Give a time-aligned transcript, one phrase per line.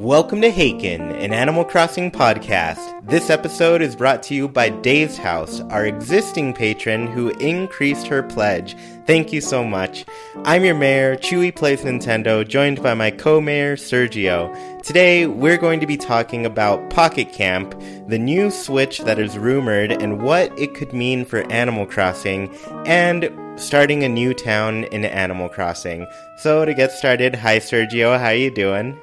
[0.00, 3.06] Welcome to Haken, an Animal Crossing podcast.
[3.06, 8.22] This episode is brought to you by Dazed House, our existing patron who increased her
[8.22, 8.78] pledge.
[9.04, 10.06] Thank you so much.
[10.44, 14.50] I'm your mayor, Chewy Plays Nintendo, joined by my co-mayor, Sergio.
[14.82, 19.92] Today, we're going to be talking about Pocket Camp, the new Switch that is rumored,
[19.92, 22.50] and what it could mean for Animal Crossing,
[22.86, 26.06] and starting a new town in Animal Crossing.
[26.38, 28.98] So to get started, hi Sergio, how you doing?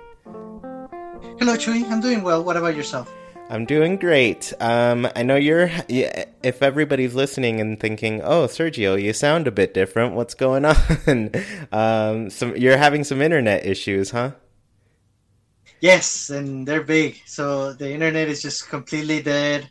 [1.40, 1.88] Hello, Chewy.
[1.92, 2.44] I'm doing well.
[2.44, 3.14] What about yourself?
[3.52, 4.54] I'm doing great.
[4.60, 5.70] Um, I know you're.
[5.88, 10.16] If everybody's listening and thinking, "Oh, Sergio, you sound a bit different.
[10.16, 11.32] What's going on?"
[11.72, 14.32] um, some you're having some internet issues, huh?
[15.80, 17.22] Yes, and they're big.
[17.28, 19.70] So the internet is just completely dead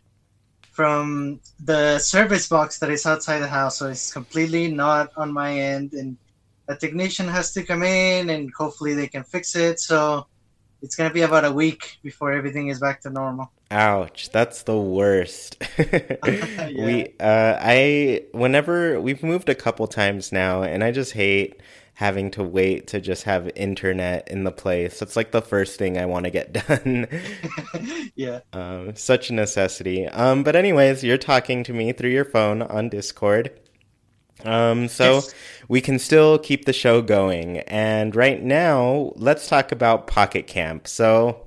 [0.70, 3.78] from the service box that is outside the house.
[3.78, 6.16] So it's completely not on my end, and
[6.68, 9.80] a technician has to come in, and hopefully they can fix it.
[9.80, 10.28] So
[10.86, 13.50] it's gonna be about a week before everything is back to normal.
[13.72, 15.60] Ouch, that's the worst.
[15.78, 16.68] yeah.
[16.76, 21.60] We uh I whenever we've moved a couple times now and I just hate
[21.94, 25.02] having to wait to just have internet in the place.
[25.02, 27.08] It's like the first thing I want to get done.
[28.14, 28.40] yeah.
[28.52, 30.06] Um such a necessity.
[30.06, 33.50] Um but anyways, you're talking to me through your phone on Discord.
[34.44, 35.34] Um, so yes.
[35.68, 37.58] we can still keep the show going.
[37.60, 40.86] And right now, let's talk about Pocket Camp.
[40.86, 41.46] So,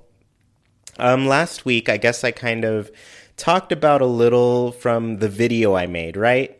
[0.97, 2.91] um, last week, I guess I kind of
[3.37, 6.59] talked about a little from the video I made, right?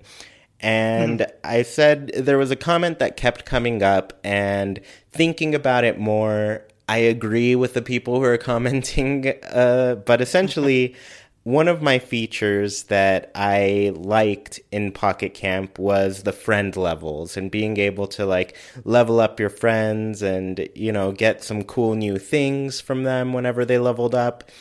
[0.62, 1.38] And mm-hmm.
[1.44, 4.80] I said there was a comment that kept coming up, and
[5.12, 9.34] thinking about it more, I agree with the people who are commenting.
[9.44, 10.96] Uh, but essentially,
[11.50, 17.50] one of my features that I liked in Pocket Camp was the friend levels and
[17.50, 22.20] being able to like level up your friends and, you know, get some cool new
[22.20, 24.52] things from them whenever they leveled up.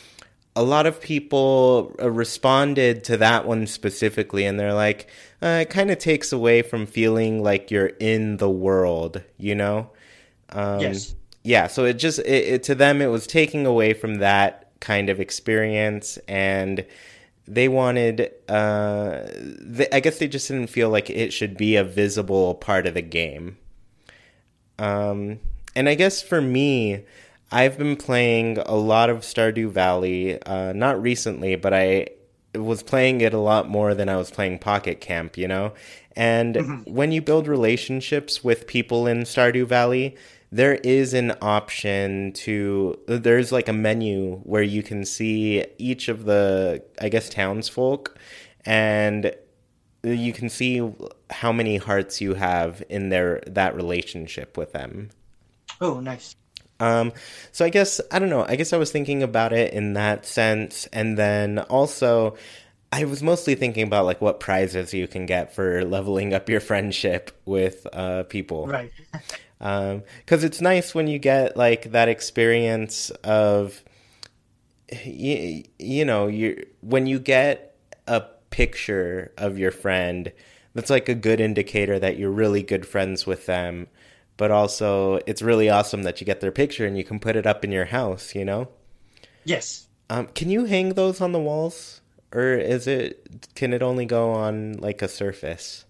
[0.55, 5.11] A lot of people uh, responded to that one specifically, and they're like,
[5.43, 9.91] uh, it kind of takes away from feeling like you're in the world, you know?
[10.49, 11.13] Um, yes.
[11.43, 15.09] Yeah, so it just, it, it, to them, it was taking away from that kind
[15.09, 16.85] of experience and
[17.47, 19.21] they wanted uh,
[19.59, 22.93] they, i guess they just didn't feel like it should be a visible part of
[22.93, 23.57] the game
[24.77, 25.39] um,
[25.75, 27.03] and i guess for me
[27.51, 32.07] i've been playing a lot of stardew valley uh, not recently but i
[32.55, 35.73] was playing it a lot more than i was playing pocket camp you know
[36.15, 36.93] and mm-hmm.
[36.93, 40.15] when you build relationships with people in stardew valley
[40.51, 46.25] there is an option to there's like a menu where you can see each of
[46.25, 48.17] the I guess townsfolk
[48.65, 49.33] and
[50.03, 50.91] you can see
[51.29, 55.09] how many hearts you have in their that relationship with them.
[55.81, 56.35] Oh, nice.
[56.79, 57.11] Um,
[57.51, 58.45] so I guess I don't know.
[58.47, 62.37] I guess I was thinking about it in that sense, and then also
[62.91, 66.61] I was mostly thinking about like what prizes you can get for leveling up your
[66.61, 68.67] friendship with uh, people.
[68.67, 68.91] Right.
[69.59, 73.83] because um, it's nice when you get like that experience of
[75.03, 77.75] you, you know you when you get
[78.07, 80.31] a picture of your friend
[80.73, 83.87] that's like a good indicator that you're really good friends with them.
[84.37, 87.45] But also it's really awesome that you get their picture and you can put it
[87.45, 88.69] up in your house you know?
[89.43, 89.87] Yes.
[90.09, 92.01] Um, can you hang those on the walls?
[92.31, 95.85] Or is it can it only go on like a surface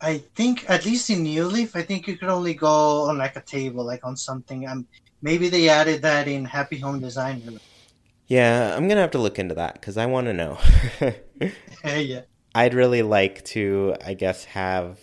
[0.00, 3.36] I think at least in New Leaf, I think you could only go on like
[3.36, 4.66] a table, like on something.
[4.68, 4.86] Um,
[5.22, 7.58] maybe they added that in Happy Home Design.
[8.26, 10.58] Yeah, I'm gonna have to look into that because I want to know.
[11.84, 12.22] yeah,
[12.54, 14.98] I'd really like to, I guess, have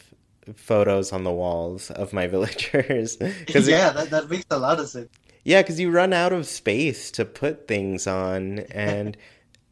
[0.56, 3.18] photos on the walls of my villagers.
[3.48, 5.10] Cause yeah, it, that that makes a lot of sense.
[5.44, 9.18] Yeah, because you run out of space to put things on, and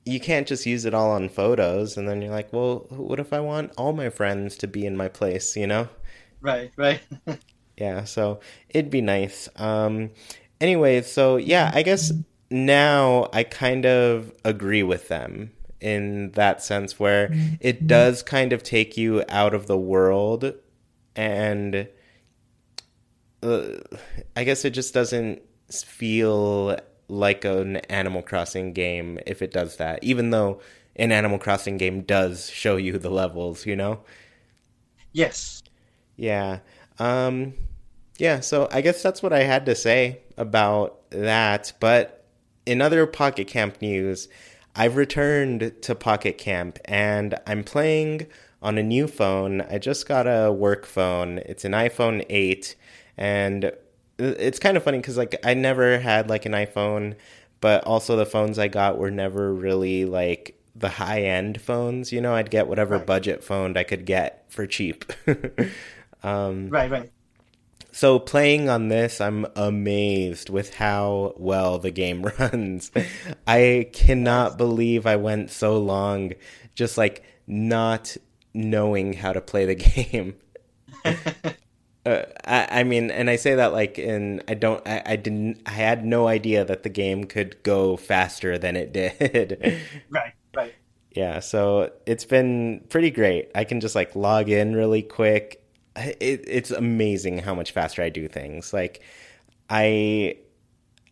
[0.06, 3.32] you can't just use it all on photos and then you're like well what if
[3.34, 5.88] i want all my friends to be in my place you know?
[6.42, 7.02] Right right.
[7.78, 9.48] Yeah so it'd be nice.
[9.56, 10.12] Um
[10.60, 12.12] anyway so yeah i guess
[12.52, 18.64] now i kind of agree with them in that sense where it does kind of
[18.64, 20.54] take you out of the world
[21.16, 21.88] and
[23.42, 23.68] uh,
[24.36, 25.42] I guess it just doesn't
[25.72, 26.78] feel
[27.10, 30.62] like an Animal Crossing game if it does that, even though
[30.96, 34.02] an Animal Crossing game does show you the levels, you know?
[35.12, 35.64] Yes.
[36.16, 36.60] Yeah.
[37.00, 37.54] Um,
[38.18, 41.74] yeah, so I guess that's what I had to say about that.
[41.80, 42.26] But
[42.66, 44.28] in other Pocket Camp news,
[44.76, 48.28] I've returned to Pocket Camp and I'm playing
[48.62, 49.62] on a new phone.
[49.62, 51.40] I just got a work phone.
[51.40, 52.76] It's an iPhone 8
[53.18, 53.72] and
[54.20, 57.16] it's kind of funny cuz like I never had like an iPhone,
[57.62, 62.12] but also the phones I got were never really like the high end phones.
[62.12, 63.06] You know, I'd get whatever right.
[63.06, 65.06] budget phone I could get for cheap.
[66.24, 67.12] um, right, right.
[67.92, 72.92] So playing on this, I'm amazed with how well the game runs.
[73.48, 76.34] I cannot believe I went so long
[76.76, 78.16] just like not
[78.54, 80.36] knowing how to play the game.
[82.10, 85.62] Uh, I, I, mean, and I say that like in I don't I, I didn't
[85.68, 89.82] I had no idea that the game could go faster than it did.
[90.10, 90.74] right, right.
[91.12, 93.52] Yeah, so it's been pretty great.
[93.54, 95.64] I can just like log in really quick.
[95.96, 98.74] It, it's amazing how much faster I do things.
[98.74, 99.04] Like
[99.70, 100.38] I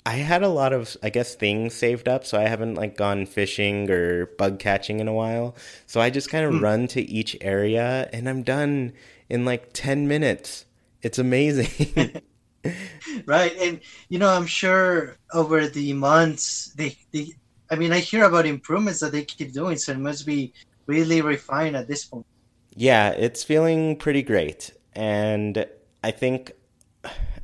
[0.03, 3.27] I had a lot of I guess things saved up, so I haven't like gone
[3.27, 5.55] fishing or bug catching in a while.
[5.85, 6.61] So I just kind of mm.
[6.61, 8.93] run to each area and I'm done
[9.29, 10.65] in like 10 minutes.
[11.01, 12.21] It's amazing.
[13.25, 13.55] right.
[13.59, 13.79] And
[14.09, 17.33] you know, I'm sure over the months they they
[17.69, 20.53] I mean, I hear about improvements that they keep doing, so it must be
[20.85, 22.25] really refined at this point.
[22.73, 24.71] Yeah, it's feeling pretty great.
[24.93, 25.65] And
[26.03, 26.53] I think,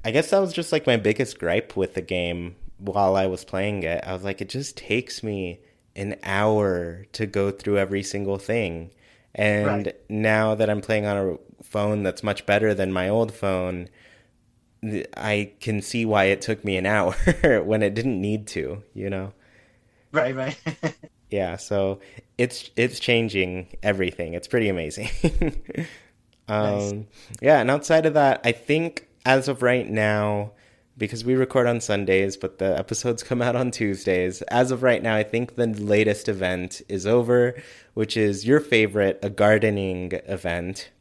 [0.06, 3.44] I guess that was just like my biggest gripe with the game while I was
[3.44, 4.04] playing it.
[4.06, 5.60] I was like, it just takes me
[5.96, 8.92] an hour to go through every single thing.
[9.36, 9.96] And right.
[10.10, 13.89] now that I'm playing on a phone that's much better than my old phone,
[15.15, 17.15] I can see why it took me an hour
[17.63, 19.33] when it didn't need to, you know?
[20.12, 20.57] Right, right.
[21.31, 22.00] yeah, so
[22.38, 24.36] it's it's changing everything.
[24.36, 25.10] It's pretty amazing.
[26.48, 26.94] um, nice.
[27.42, 30.51] Yeah, and outside of that, I think as of right now,
[30.98, 34.42] because we record on Sundays, but the episodes come out on Tuesdays.
[34.44, 37.56] As of right now, I think the latest event is over,
[37.95, 40.92] which is your favorite, a gardening event.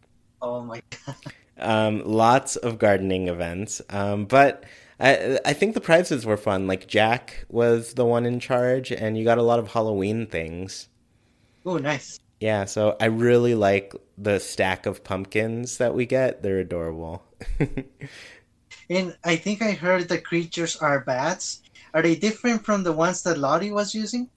[0.43, 1.17] Oh my god.
[1.59, 3.81] Um, lots of gardening events.
[3.89, 4.65] Um, but
[5.01, 6.67] I I think the prizes were fun.
[6.67, 10.89] Like Jack was the one in charge, and you got a lot of Halloween things.
[11.65, 12.19] Oh, nice.
[12.41, 16.43] Yeah, so I really like the stack of pumpkins that we get.
[16.43, 17.25] They're adorable.
[18.91, 21.63] and I think I heard the creatures are bats.
[21.95, 24.31] Are they different from the ones that Lottie was using?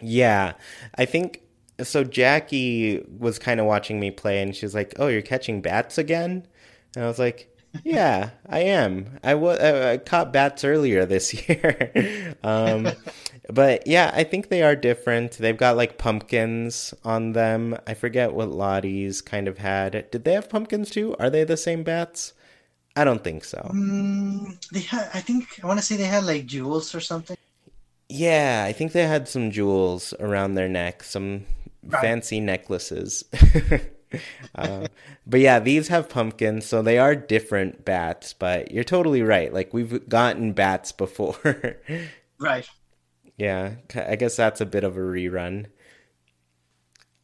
[0.00, 0.54] Yeah,
[0.94, 1.42] I think
[1.82, 2.04] so.
[2.04, 6.46] Jackie was kind of watching me play, and she's like, "Oh, you're catching bats again?"
[6.94, 7.46] And I was like,
[7.84, 9.18] yeah, I am.
[9.22, 12.34] I, w- I caught bats earlier this year.
[12.42, 12.88] um,
[13.48, 15.32] but yeah, I think they are different.
[15.32, 17.76] They've got like pumpkins on them.
[17.86, 20.10] I forget what Lottie's kind of had.
[20.10, 21.14] Did they have pumpkins too?
[21.20, 22.32] Are they the same bats?
[22.96, 23.64] I don't think so.
[23.70, 25.08] Um, they had.
[25.14, 27.36] I think I want to say they had like jewels or something.
[28.08, 31.46] Yeah, I think they had some jewels around their neck, some
[31.84, 32.00] right.
[32.00, 33.24] fancy necklaces.
[34.54, 34.86] uh,
[35.26, 38.32] but yeah, these have pumpkins, so they are different bats.
[38.32, 39.52] But you're totally right.
[39.52, 41.76] Like we've gotten bats before.
[42.38, 42.68] right.
[43.36, 45.66] Yeah, I guess that's a bit of a rerun.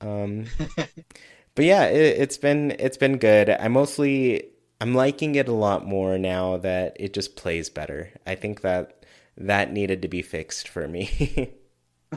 [0.00, 0.46] Um,
[1.54, 3.50] but yeah, it, it's been it's been good.
[3.50, 4.44] I mostly
[4.80, 8.10] I'm liking it a lot more now that it just plays better.
[8.26, 9.04] I think that
[9.36, 11.54] that needed to be fixed for me.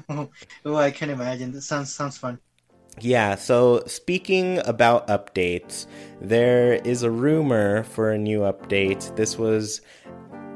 [0.09, 1.51] Oh, I can imagine.
[1.51, 2.39] That sounds sounds fun.
[3.01, 5.85] Yeah, so speaking about updates,
[6.19, 9.15] there is a rumor for a new update.
[9.15, 9.81] This was,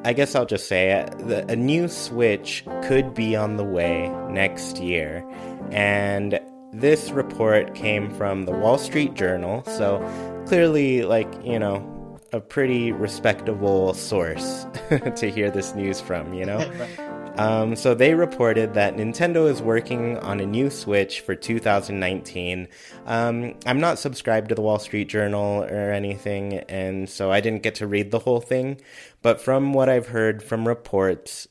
[0.03, 1.13] I guess I'll just say it,
[1.49, 5.25] a new Switch could be on the way next year.
[5.71, 6.39] And
[6.73, 9.99] this report came from the Wall Street Journal, so
[10.47, 14.65] clearly, like, you know, a pretty respectable source
[15.15, 16.59] to hear this news from, you know?
[17.37, 22.67] Um, so they reported that Nintendo is working on a new Switch for 2019.
[23.05, 27.63] Um, I'm not subscribed to the Wall Street Journal or anything, and so I didn't
[27.63, 28.79] get to read the whole thing.
[29.23, 31.47] But from what I've heard from reports,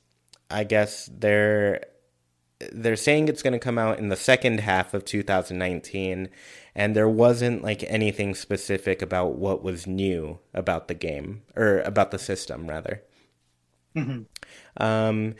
[0.51, 1.85] I guess they're
[2.71, 6.29] they're saying it's going to come out in the second half of 2019
[6.77, 12.13] and there wasn't like anything specific about what was new about the game or about
[12.13, 13.03] the system rather
[13.97, 14.23] mm-hmm.
[14.77, 15.35] um,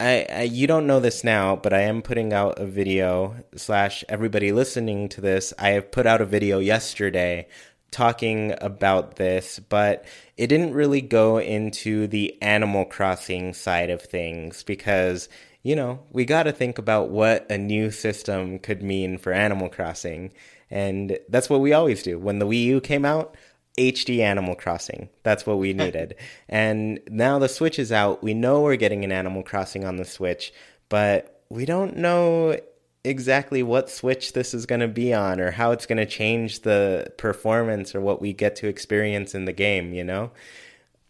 [0.00, 4.02] I, I, you don't know this now, but I am putting out a video slash
[4.08, 5.52] everybody listening to this.
[5.58, 7.48] I have put out a video yesterday
[7.90, 10.06] talking about this, but
[10.38, 15.28] it didn't really go into the Animal Crossing side of things because,
[15.62, 19.68] you know, we got to think about what a new system could mean for Animal
[19.68, 20.32] Crossing.
[20.70, 22.18] And that's what we always do.
[22.18, 23.36] When the Wii U came out,
[23.80, 25.08] HD Animal Crossing.
[25.22, 26.16] That's what we needed.
[26.48, 28.22] and now the Switch is out.
[28.22, 30.52] We know we're getting an Animal Crossing on the Switch,
[30.88, 32.56] but we don't know
[33.02, 36.60] exactly what Switch this is going to be on or how it's going to change
[36.60, 40.30] the performance or what we get to experience in the game, you know?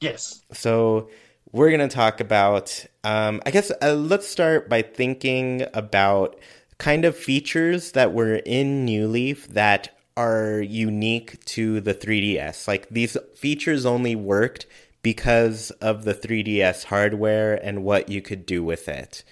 [0.01, 0.43] Yes.
[0.53, 1.11] So
[1.53, 6.39] we're going to talk about, um, I guess, uh, let's start by thinking about
[6.79, 12.69] kind of features that were in New Leaf that are unique to the 3DS.
[12.69, 14.67] Like these features only worked
[15.03, 19.25] because of the 3DS hardware and what you could do with it.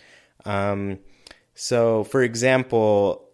[0.45, 0.99] Um,
[1.55, 3.29] so, for example,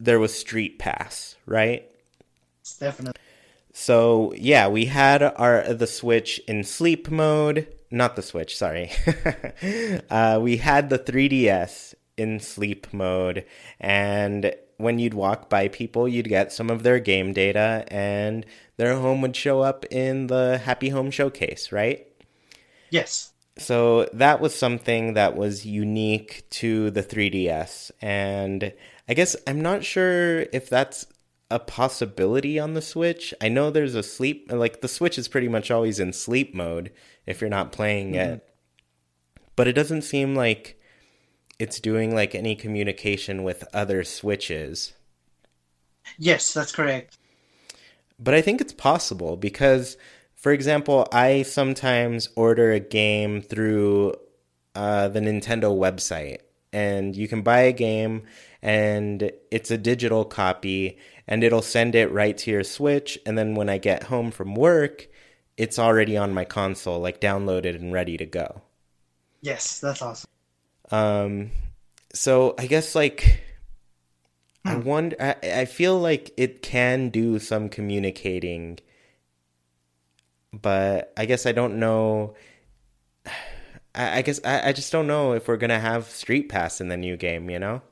[0.00, 1.90] there was Street Pass, right?
[2.78, 3.20] Definitely.
[3.72, 7.66] So yeah, we had our the Switch in sleep mode.
[7.90, 8.90] Not the Switch, sorry.
[10.10, 13.44] uh, we had the 3DS in sleep mode,
[13.80, 18.44] and when you'd walk by people, you'd get some of their game data, and
[18.76, 22.06] their home would show up in the Happy Home Showcase, right?
[22.90, 23.32] Yes.
[23.58, 27.90] So that was something that was unique to the 3DS.
[28.00, 28.72] And
[29.08, 31.06] I guess I'm not sure if that's
[31.50, 33.32] a possibility on the Switch.
[33.40, 36.92] I know there's a sleep, like the Switch is pretty much always in sleep mode
[37.26, 38.34] if you're not playing mm-hmm.
[38.34, 38.48] it.
[39.54, 40.80] But it doesn't seem like
[41.62, 44.94] it's doing like any communication with other Switches.
[46.18, 47.16] Yes, that's correct.
[48.18, 49.96] But I think it's possible because
[50.34, 54.14] for example, I sometimes order a game through
[54.74, 56.38] uh, the Nintendo website,
[56.72, 58.24] and you can buy a game,
[58.60, 63.20] and it's a digital copy, and it'll send it right to your Switch.
[63.24, 65.06] And then when I get home from work,
[65.56, 68.62] it's already on my console, like downloaded and ready to go.
[69.42, 70.28] Yes, that's awesome.
[70.92, 71.50] Um,
[72.14, 73.42] so I guess like
[74.64, 74.68] hmm.
[74.68, 75.16] I wonder.
[75.18, 78.78] I, I feel like it can do some communicating
[80.52, 82.34] but I guess I don't know.
[83.94, 86.88] I, I guess I, I just don't know if we're gonna have Street Pass in
[86.88, 87.50] the new game.
[87.50, 87.82] You know.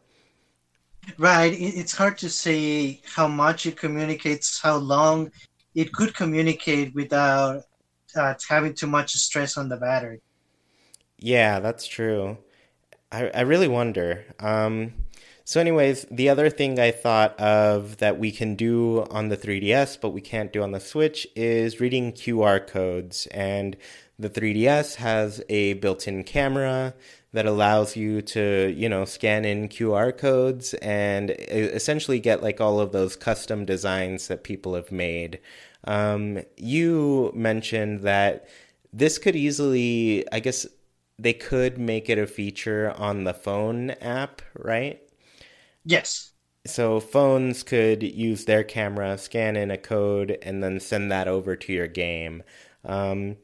[1.16, 1.52] Right.
[1.58, 5.32] It's hard to say how much it communicates, how long
[5.74, 7.62] it could communicate without
[8.14, 10.20] uh, having too much stress on the battery.
[11.18, 12.36] Yeah, that's true.
[13.12, 14.24] I, I really wonder.
[14.38, 14.92] Um,
[15.44, 20.00] so, anyways, the other thing I thought of that we can do on the 3DS,
[20.00, 23.26] but we can't do on the Switch, is reading QR codes.
[23.28, 23.76] And
[24.18, 26.94] the 3DS has a built in camera
[27.32, 32.80] that allows you to, you know, scan in QR codes and essentially get like all
[32.80, 35.40] of those custom designs that people have made.
[35.84, 38.48] Um, you mentioned that
[38.92, 40.66] this could easily, I guess,
[41.22, 45.00] they could make it a feature on the phone app, right?
[45.84, 46.32] Yes.
[46.66, 51.56] So phones could use their camera, scan in a code, and then send that over
[51.56, 52.42] to your game.
[52.84, 53.36] Um,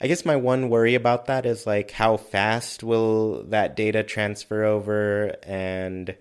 [0.00, 4.64] I guess my one worry about that is like how fast will that data transfer
[4.64, 6.16] over, and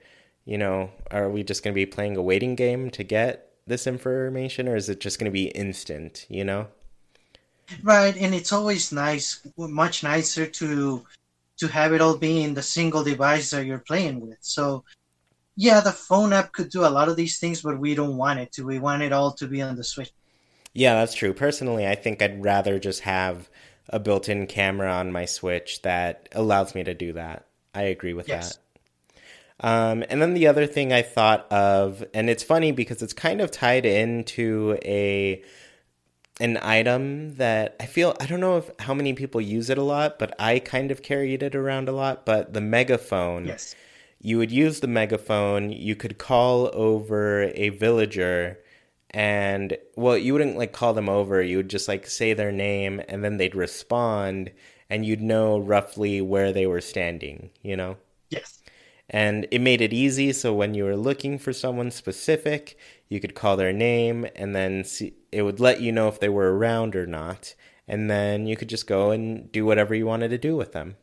[0.46, 3.88] you know, are we just going to be playing a waiting game to get this
[3.88, 6.26] information, or is it just going to be instant?
[6.30, 6.68] You know.
[7.82, 11.06] Right, and it's always nice, much nicer to
[11.58, 14.38] to have it all be in the single device that you're playing with.
[14.42, 14.84] So
[15.56, 18.40] yeah, the phone app could do a lot of these things, but we don't want
[18.40, 18.66] it to.
[18.66, 20.12] We want it all to be on the Switch.
[20.74, 21.34] Yeah, that's true.
[21.34, 23.50] Personally, I think I'd rather just have
[23.90, 27.48] a built in camera on my Switch that allows me to do that.
[27.74, 28.56] I agree with yes.
[28.56, 28.62] that.
[29.58, 33.40] Um, and then the other thing I thought of, and it's funny because it's kind
[33.40, 35.42] of tied into a
[36.40, 39.84] an item that I feel I don't know if how many people use it a
[39.84, 42.26] lot, but I kind of carried it around a lot.
[42.26, 43.46] But the megaphone.
[43.46, 43.76] Yes
[44.26, 48.60] you would use the megaphone, you could call over a villager
[49.12, 53.02] and well, you wouldn't like call them over, you would just like say their name
[53.08, 54.52] and then they'd respond
[54.90, 57.98] and you'd know roughly where they were standing, you know?
[58.32, 58.64] Yes.
[59.10, 63.36] And it made it easy so when you were looking for someone specific, you could
[63.36, 66.96] call their name and then see, it would let you know if they were around
[66.96, 67.54] or not.
[67.88, 70.96] And then you could just go and do whatever you wanted to do with them.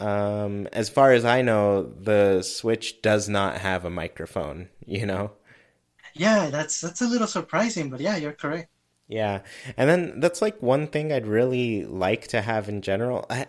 [0.00, 4.68] Um, as far as I know, the Switch does not have a microphone.
[4.86, 5.32] You know.
[6.14, 8.68] Yeah, that's that's a little surprising, but yeah, you're correct.
[9.08, 9.42] Yeah,
[9.76, 13.26] and then that's like one thing I'd really like to have in general.
[13.28, 13.46] I,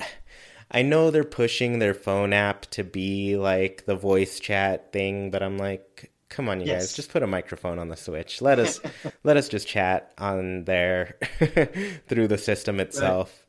[0.71, 5.41] I know they're pushing their phone app to be like the voice chat thing, but
[5.43, 6.75] I'm like, Come on, you Yes.
[6.75, 8.41] guys, just put a microphone on the Switch.
[8.41, 8.81] Let us
[9.23, 11.17] let us just chat on there
[12.07, 13.45] through the system itself.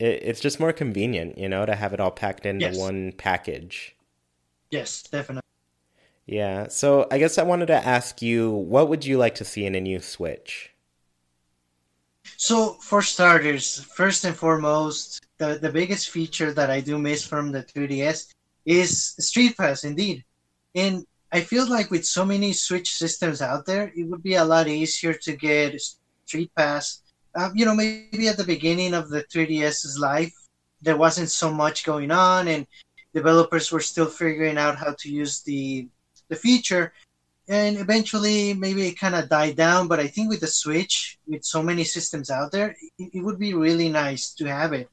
[0.00, 2.76] It, it's just more convenient, you know, to have it all packed into Yes.
[2.78, 3.94] one package.
[4.70, 5.42] Yes, definitely.
[6.26, 6.68] Yeah.
[6.68, 9.74] So I guess I wanted to ask you, what would you like to see in
[9.74, 10.72] a new Switch?
[12.36, 17.50] So for starters, first and foremost, the, the biggest feature that I do miss from
[17.50, 18.34] the 3DS
[18.66, 20.22] is Street Pass indeed.
[20.74, 24.44] And I feel like with so many Switch systems out there, it would be a
[24.44, 25.80] lot easier to get
[26.26, 27.02] Street Pass.
[27.34, 30.34] Uh, you know, maybe at the beginning of the 3DS's life,
[30.82, 32.66] there wasn't so much going on, and
[33.14, 35.88] developers were still figuring out how to use the
[36.28, 36.92] the feature
[37.48, 41.44] and eventually maybe it kind of died down but i think with the switch with
[41.44, 44.88] so many systems out there it, it would be really nice to have it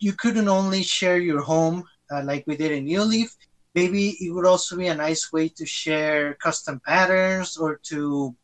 [0.00, 3.36] you couldn't only share your home uh, like we did in new leaf.
[3.74, 8.34] Maybe it would also be a nice way to share custom patterns or to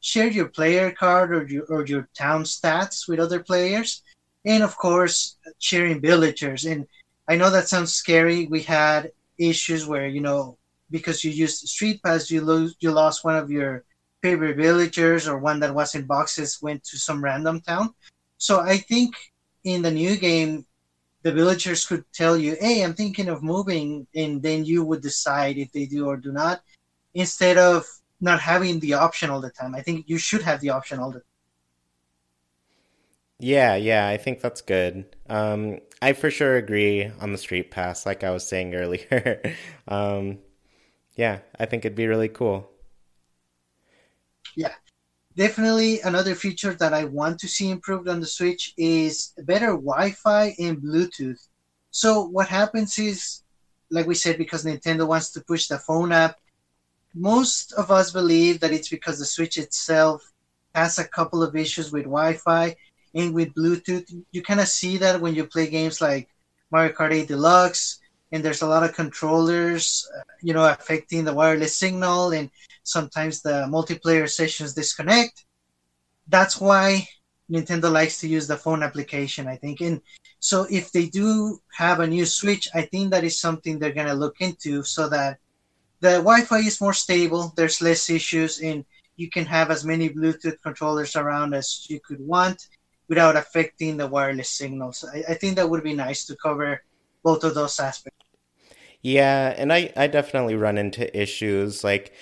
[0.00, 4.02] share your player card or your, or your town stats with other players.
[4.46, 6.64] And of course sharing villagers.
[6.64, 6.86] And
[7.28, 8.46] i know that sounds scary.
[8.46, 10.56] We had issues where you know
[10.90, 13.84] because you used street pass you lose you lost one of your
[14.22, 17.94] favorite villagers or one that was in boxes went to some random town.
[18.38, 19.14] So i think
[19.64, 20.64] in the new game
[21.22, 25.58] the villagers could tell you hey i'm thinking of moving and then you would decide
[25.58, 26.62] if they do or do not
[27.14, 27.84] instead of
[28.20, 31.10] not having the option all the time i think you should have the option all
[31.12, 31.26] the time
[33.38, 35.16] Yeah, yeah, I think that's good.
[35.28, 39.42] Um, I for sure agree on the Street Pass, like I was saying earlier.
[39.88, 40.38] um,
[41.16, 42.70] yeah, I think it'd be really cool.
[44.54, 44.74] yeah
[45.36, 50.54] definitely another feature that i want to see improved on the switch is better wi-fi
[50.58, 51.46] and bluetooth.
[51.90, 53.42] So what happens is
[53.90, 56.36] like we said because nintendo wants to push the phone app
[57.14, 60.22] most of us believe that it's because the switch itself
[60.74, 62.76] has a couple of issues with wi-fi
[63.14, 64.04] and with bluetooth.
[64.30, 66.28] You kind of see that when you play games like
[66.70, 67.98] mario kart 8 deluxe
[68.32, 72.50] and there's a lot of controllers uh, you know affecting the wireless signal and
[72.82, 75.44] sometimes the multiplayer sessions disconnect.
[76.28, 77.08] That's why
[77.50, 79.80] Nintendo likes to use the phone application, I think.
[79.80, 80.00] And
[80.38, 84.06] so if they do have a new Switch, I think that is something they're going
[84.06, 85.38] to look into so that
[86.00, 88.84] the Wi-Fi is more stable, there's less issues, and
[89.16, 92.68] you can have as many Bluetooth controllers around as you could want
[93.08, 95.04] without affecting the wireless signals.
[95.12, 96.82] I, I think that would be nice to cover
[97.22, 98.16] both of those aspects.
[99.02, 102.12] Yeah, and I I definitely run into issues like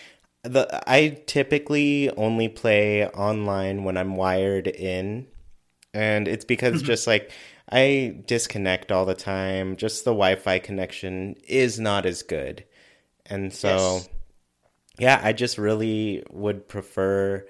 [0.48, 5.26] the I typically only play online when I'm wired in,
[5.94, 6.86] and it's because mm-hmm.
[6.86, 7.30] just like
[7.70, 9.76] I disconnect all the time.
[9.76, 12.64] Just the Wi-Fi connection is not as good,
[13.26, 14.08] and so Yes.
[14.98, 17.46] yeah, I just really would prefer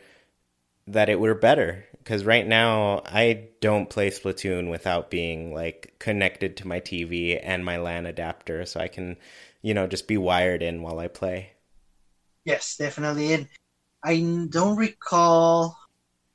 [0.86, 6.56] that it were better because right now I don't play Splatoon without being like connected
[6.58, 9.16] to my TV and my LAN adapter, so I can,
[9.62, 11.52] you know, just be wired in while I play.
[12.48, 13.34] Yes, definitely.
[13.34, 13.46] And
[14.02, 15.76] I don't recall.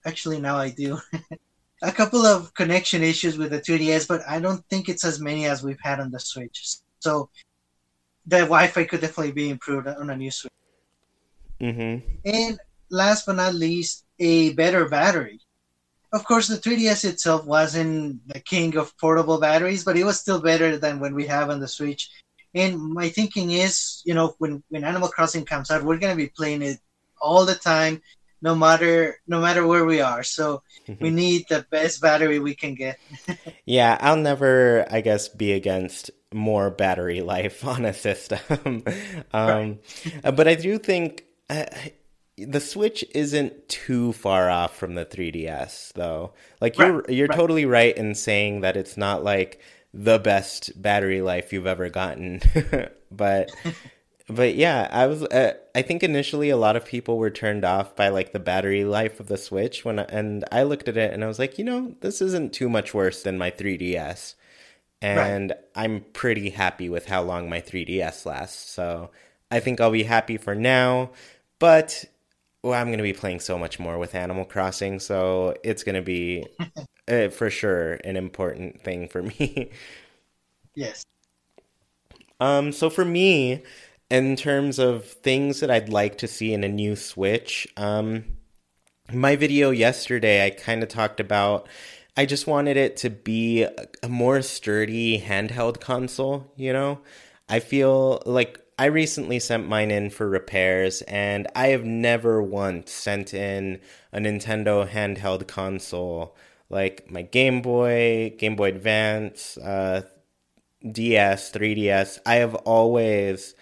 [0.06, 1.00] Actually, now I do.
[1.82, 5.48] a couple of connection issues with the 2DS, but I don't think it's as many
[5.48, 6.78] as we've had on the Switch.
[7.00, 7.30] So
[8.28, 10.54] the Wi-Fi could definitely be improved on a new Switch.
[11.60, 12.06] Mm-hmm.
[12.26, 12.60] And
[12.92, 15.40] last but not least, a better battery.
[16.12, 20.40] Of course, the 3DS itself wasn't the king of portable batteries, but it was still
[20.40, 22.12] better than when we have on the Switch.
[22.56, 26.30] And my thinking is, you know, when, when Animal Crossing comes out, we're gonna be
[26.30, 26.80] playing it
[27.22, 28.02] all the time,
[28.42, 30.24] no matter no matter where we are.
[30.24, 30.64] So
[31.00, 32.98] we need the best battery we can get.
[33.66, 38.84] Yeah, I'll never, I guess, be against more battery life on a system.
[39.34, 39.80] um,
[40.24, 41.66] but I do think uh,
[42.38, 46.34] the Switch isn't too far off from the 3DS, though.
[46.62, 47.38] Like you're Right, you're right.
[47.38, 49.62] totally right in saying that it's not like
[49.94, 52.42] the best battery life you've ever gotten,
[53.12, 53.52] but.
[54.30, 55.24] But yeah, I was.
[55.24, 58.86] Uh, I think initially a lot of people were turned off by like the battery
[58.86, 61.60] life of the Switch when, I, and I looked at it and I was like,
[61.60, 64.36] you know, this isn't too much worse than my 3DS,
[65.02, 68.72] and I'm pretty happy with how long my 3DS lasts.
[68.72, 69.12] So
[69.52, 71.12] I think I'll be happy for now,
[71.60, 72.06] but
[72.64, 76.46] well, I'm gonna be playing so much more with Animal Crossing, so it's gonna be
[77.08, 79.72] uh, for sure an important thing for me.
[80.76, 81.06] Yes.
[82.40, 83.64] Um, so for me,
[84.10, 88.26] in terms of things that I'd like to see in a new Switch, um,
[89.12, 91.68] my video yesterday, I kind of talked about.
[92.18, 93.64] I just wanted it to be
[94.04, 96.52] a more sturdy handheld console.
[96.58, 97.02] You know,
[97.50, 102.92] I feel like I recently sent mine in for repairs, and I have never once
[102.92, 103.80] sent in
[104.12, 106.36] a Nintendo handheld console
[106.74, 110.02] like my Game Boy, Game Boy Advance, uh,
[110.90, 112.20] DS, 3DS.
[112.26, 113.54] I have always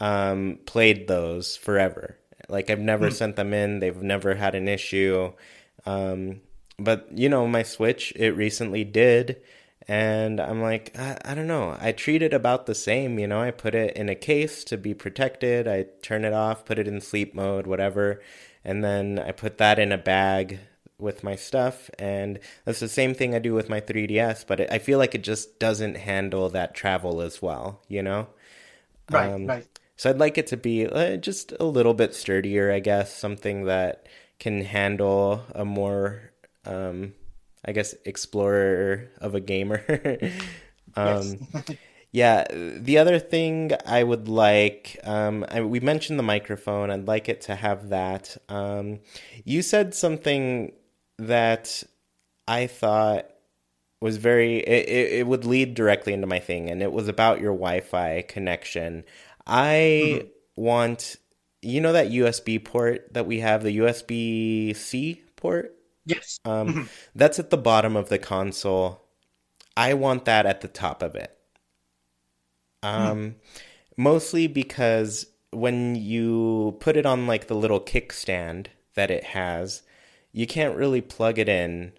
[0.00, 2.18] um, played those forever.
[2.48, 3.12] Like I've never mm.
[3.12, 3.78] sent them in.
[3.78, 5.32] They've never had an issue.
[5.86, 6.40] Um,
[6.78, 9.40] but you know, my Switch it recently did,
[9.88, 11.76] and I'm like, I, I don't know.
[11.80, 13.18] I treat it about the same.
[13.18, 15.68] You know, I put it in a case to be protected.
[15.68, 18.20] I turn it off, put it in sleep mode, whatever,
[18.64, 20.58] and then I put that in a bag
[20.98, 24.72] with my stuff and that's the same thing I do with my 3DS but it,
[24.72, 28.28] I feel like it just doesn't handle that travel as well you know
[29.10, 32.72] right um, right so I'd like it to be uh, just a little bit sturdier
[32.72, 34.06] I guess something that
[34.38, 36.32] can handle a more
[36.64, 37.12] um,
[37.66, 39.82] I guess explorer of a gamer.
[40.98, 41.46] Um,
[42.12, 46.90] yeah the other thing I would like um, I, we mentioned the microphone.
[46.90, 48.34] I'd like it to have that.
[48.48, 49.00] Um,
[49.44, 50.72] you said something
[51.18, 51.82] that
[52.48, 53.26] I thought
[54.00, 57.52] was very it, it, would lead directly into my thing and it was about your
[57.52, 59.04] wi-fi connection.
[59.46, 60.28] I mm-hmm.
[60.56, 61.16] want
[61.62, 65.75] you know that usb port that we have the usb-c port
[66.06, 66.82] yes um, mm-hmm.
[67.14, 69.02] that's at the bottom of the console
[69.76, 71.36] i want that at the top of it
[72.82, 73.34] um, mm.
[73.96, 79.82] mostly because when you put it on like the little kickstand that it has
[80.36, 81.92] you can't really plug it in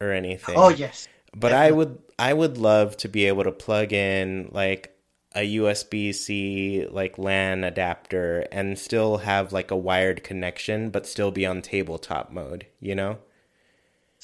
[0.00, 0.54] or anything.
[0.56, 1.06] Oh yes.
[1.32, 1.66] But Definitely.
[1.66, 4.96] I would I would love to be able to plug in like
[5.34, 11.30] a USB C like LAN adapter and still have like a wired connection but still
[11.30, 13.18] be on tabletop mode, you know?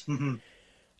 [0.08, 0.36] Mm-hmm.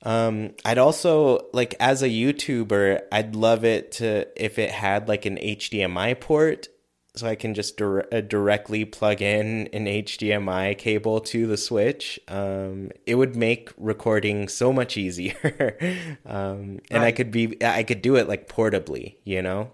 [0.02, 5.26] Um, I'd also like as a YouTuber, I'd love it to if it had like
[5.26, 6.68] an HDMI port
[7.16, 12.20] so I can just dir- uh, directly plug in an HDMI cable to the Switch.
[12.28, 15.76] Um, it would make recording so much easier,
[16.26, 17.08] um, and right.
[17.08, 19.70] I could be I could do it like portably, you know.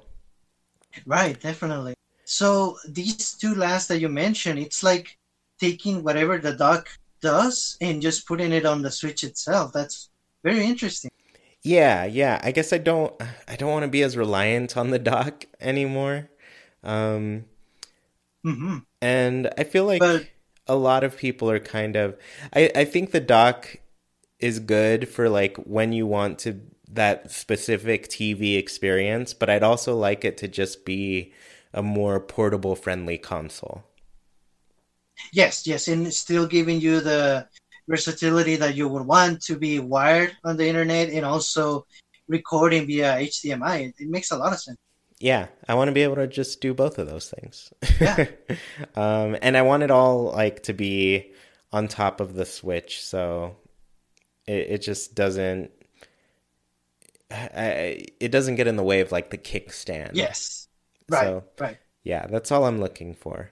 [1.05, 1.95] Right, definitely.
[2.25, 5.19] So these two last that you mentioned, it's like
[5.61, 6.89] taking whatever the dock
[7.21, 9.73] does and just putting it on the Switch itself.
[9.73, 10.11] That's
[10.43, 11.11] very interesting.
[11.63, 12.41] Yeah, yeah.
[12.45, 13.13] I guess I don't
[13.49, 16.31] I don't want to be as reliant on the dock anymore.
[16.85, 17.47] Um,
[18.45, 18.79] mm-hmm.
[19.03, 20.29] And I feel like but,
[20.67, 22.17] a lot of people are kind of.
[22.55, 23.77] I, I think the dock
[24.39, 29.97] is good for like when you want to that specific TV experience, but I'd also
[29.97, 31.33] like it to just be
[31.73, 33.85] a more portable friendly console.
[35.33, 37.47] Yes, yes, and still giving you the
[37.89, 41.87] versatility that you would want to be wired on the internet and also
[42.29, 43.93] recording via HDMI.
[43.99, 44.79] It makes a lot of sense
[45.19, 47.73] yeah, I want to be able to just do both of those things.
[48.01, 48.27] Yeah.
[48.97, 51.33] um, and I want it all like to be
[51.73, 53.57] on top of the Switch, so
[54.47, 55.71] it, it just doesn't.
[57.31, 60.11] I, it doesn't get in the way of like the kickstand.
[60.15, 60.69] Yes.
[61.09, 61.25] Right.
[61.25, 61.79] So, right.
[62.05, 63.51] Yeah, that's all I'm looking for.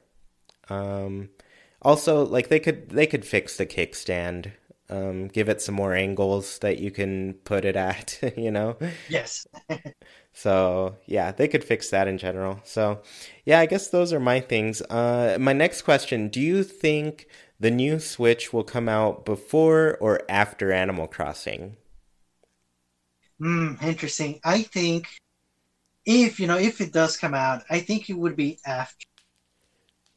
[0.68, 1.31] Um,
[1.85, 4.53] also, like they could they could fix the kickstand
[4.90, 8.77] um, give it some more angles that you can put it at, you know?
[9.09, 9.47] Yes.
[10.33, 12.61] so, yeah, they could fix that in general.
[12.64, 13.03] So,
[13.44, 14.83] yeah, I guess those are my things.
[14.83, 17.27] Uh, my next question Do you think
[17.59, 21.77] the new Switch will come out before or after Animal Crossing?
[23.38, 24.40] Hmm, interesting.
[24.44, 25.09] I think
[26.05, 29.07] if, you know, if it does come out, I think it would be after.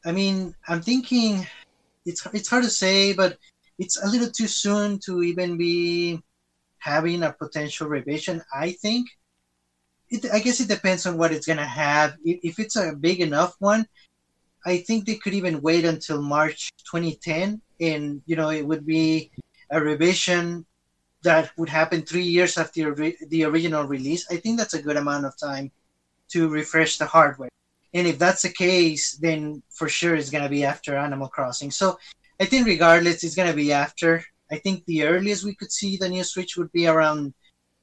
[0.04, 1.46] I mean, I'm thinking
[2.06, 3.38] it's it's hard to say, but
[3.78, 6.20] it's a little too soon to even be
[6.78, 8.42] having a potential revision.
[8.52, 9.08] I think.
[10.10, 12.16] It, I guess it depends on what it's gonna have.
[12.24, 13.86] If it's a big enough one,
[14.64, 19.30] I think they could even wait until March 2010, and you know it would be
[19.70, 20.64] a revision
[21.22, 24.26] that would happen three years after the original release.
[24.30, 25.70] I think that's a good amount of time
[26.30, 27.50] to refresh the hardware.
[27.98, 31.70] And if that's the case, then for sure it's gonna be after Animal Crossing.
[31.70, 31.98] So
[32.40, 34.24] I think regardless, it's gonna be after.
[34.50, 37.34] I think the earliest we could see the new Switch would be around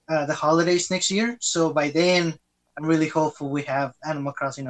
[0.09, 1.37] uh, the holidays next year.
[1.41, 2.37] So by then,
[2.77, 4.69] I'm really hopeful we have Animal Crossing.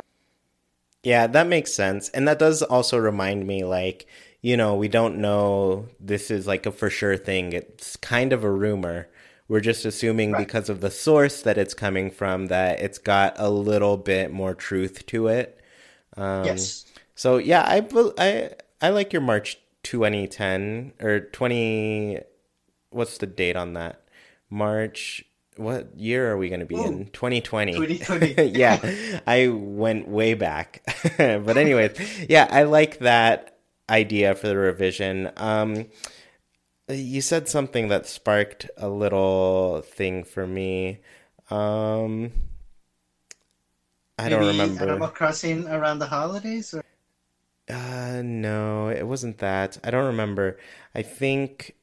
[1.03, 4.07] Yeah, that makes sense, and that does also remind me, like
[4.41, 7.53] you know, we don't know this is like a for sure thing.
[7.53, 9.07] It's kind of a rumor.
[9.47, 10.45] We're just assuming right.
[10.45, 14.55] because of the source that it's coming from that it's got a little bit more
[14.55, 15.59] truth to it.
[16.17, 16.85] Um, yes.
[17.13, 22.19] So yeah, I I I like your March 2010 or 20
[22.89, 24.01] what's the date on that?
[24.49, 25.23] March
[25.57, 26.85] what year are we going to be Ooh.
[26.85, 28.43] in 2020 2020.
[28.57, 30.83] yeah i went way back
[31.17, 31.97] but anyways
[32.29, 33.57] yeah i like that
[33.89, 35.85] idea for the revision um
[36.89, 40.99] you said something that sparked a little thing for me
[41.49, 42.31] um
[44.17, 46.73] i don't Maybe remember Animal Crossing around the holidays?
[46.73, 46.83] Or...
[47.69, 49.77] uh, no, it wasn't that.
[49.83, 50.57] I don't remember.
[50.93, 51.75] I think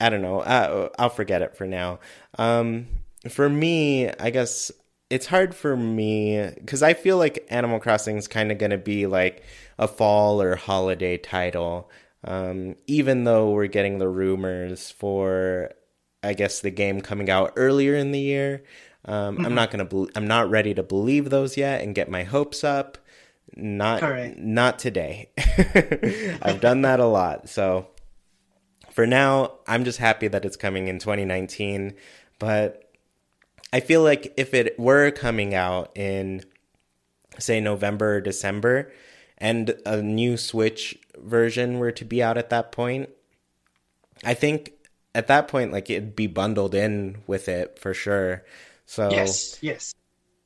[0.00, 0.40] I don't know.
[0.40, 2.00] Uh, I'll forget it for now.
[2.38, 2.86] Um,
[3.28, 4.70] for me, I guess
[5.08, 8.78] it's hard for me because I feel like Animal Crossing is kind of going to
[8.78, 9.42] be like
[9.78, 11.90] a fall or holiday title.
[12.26, 15.70] Um, even though we're getting the rumors for,
[16.22, 18.64] I guess, the game coming out earlier in the year.
[19.04, 19.84] Um, I'm not gonna.
[19.84, 22.98] Be- I'm not ready to believe those yet and get my hopes up.
[23.54, 24.36] Not Correct.
[24.36, 25.30] not today.
[26.42, 27.48] I've done that a lot.
[27.48, 27.86] So
[28.90, 31.94] for now, I'm just happy that it's coming in 2019.
[32.38, 32.90] But
[33.72, 36.42] I feel like if it were coming out in,
[37.38, 38.90] say, November or December,
[39.38, 43.10] and a new Switch version were to be out at that point,
[44.24, 44.72] I think
[45.14, 48.44] at that point, like it'd be bundled in with it for sure.
[48.86, 49.94] So Yes, yes.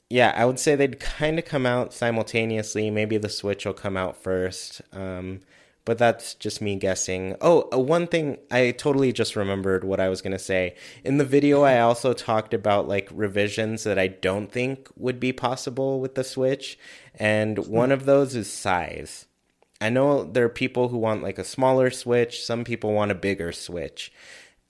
[0.09, 2.90] yeah, I would say they'd kind of come out simultaneously.
[2.90, 4.81] Maybe the Switch will come out first.
[4.92, 5.40] Um,
[5.85, 7.37] but that's just me guessing.
[7.40, 10.77] Oh, uh, one thing I totally just remembered what I was going to say.
[11.05, 15.33] In the video, I also talked about like revisions that I don't think would be
[15.33, 16.79] possible with the Switch.
[17.14, 19.27] And one of those is size.
[19.81, 23.14] I know there are people who want like a smaller Switch, some people want a
[23.14, 24.12] bigger Switch.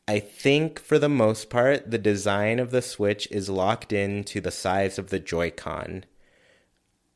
[0.07, 4.51] I think for the most part, the design of the Switch is locked into the
[4.51, 6.05] size of the Joy-Con.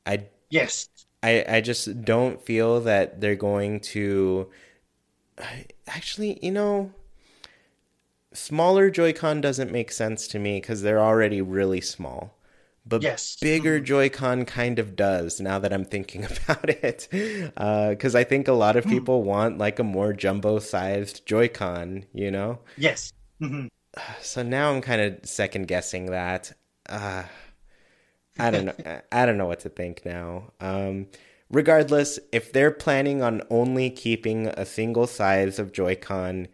[0.06, 0.88] I Yes.
[1.28, 4.48] I I just don't feel that they're going to
[5.86, 6.92] actually, you know,
[8.32, 12.34] smaller Joy-Con doesn't make sense to me cuz they're already really small.
[12.86, 13.36] But Yes.
[13.40, 17.08] bigger Joy-Con kind of does now that I'm thinking about it.
[17.10, 22.58] Because I think a lot of people want like a more jumbo-sized Joy-Con, you know?
[22.76, 23.12] Yes.
[23.40, 23.66] hmm
[24.20, 26.52] So now I'm kind of second guessing that.
[26.88, 27.24] Uh,
[28.38, 29.00] I don't know.
[29.12, 30.52] I don't know what to think now.
[30.60, 31.06] Um,
[31.50, 36.48] regardless, if they're planning on only keeping a single size of Joy-Con,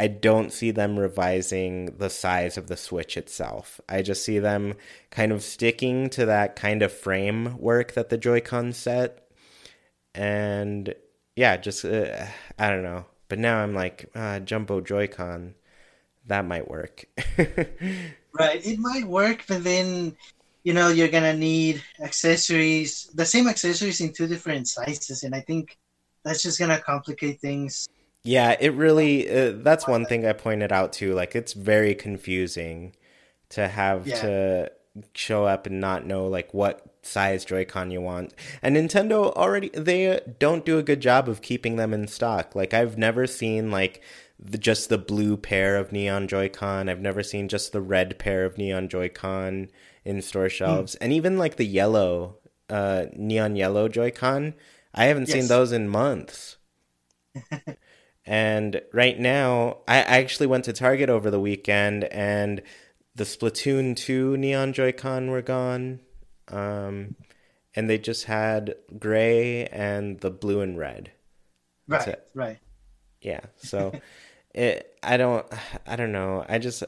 [0.00, 3.80] I don't see them revising the size of the Switch itself.
[3.88, 4.74] I just see them
[5.10, 9.28] kind of sticking to that kind of framework that the Joy-Con set.
[10.14, 10.94] And
[11.36, 12.26] yeah, just uh,
[12.58, 13.06] I don't know.
[13.28, 15.54] But now I'm like, uh, jumbo Joy-Con,
[16.26, 17.06] that might work.
[18.38, 18.64] Right.
[18.66, 20.16] It might work, but then,
[20.64, 25.40] you know, you're gonna need accessories, the same accessories in two different sizes, and I
[25.40, 25.78] think
[26.24, 27.86] that's just gonna complicate things.
[28.24, 31.14] Yeah, it really uh, that's one thing I pointed out too.
[31.14, 32.96] Like it's very confusing
[33.50, 34.20] to have Yeah.
[34.22, 34.72] to
[35.14, 38.32] show up and not know like what size Joy-Con you want.
[38.62, 42.54] And Nintendo already they don't do a good job of keeping them in stock.
[42.54, 44.00] Like I've never seen like
[44.38, 46.88] the, just the blue pair of Neon Joy-Con.
[46.88, 49.68] I've never seen just the red pair of Neon Joy-Con
[50.04, 50.94] in store shelves.
[50.96, 52.38] And even like the yellow
[52.70, 54.54] uh neon yellow Joy-Con,
[54.94, 56.56] I haven't seen those in months.
[58.26, 62.62] And right now, I I actually went to Target over the weekend, and
[63.14, 66.00] the Splatoon 2 Neon Joy-Con were gone.
[66.48, 67.16] Um,
[67.74, 71.10] and they just had gray and the blue and red.
[71.86, 72.12] That's Right.
[72.16, 72.28] it.
[72.34, 72.58] Right.
[73.20, 73.40] Yeah.
[73.56, 73.92] So
[74.54, 75.46] it I don't
[75.86, 76.44] I don't know.
[76.48, 76.82] I just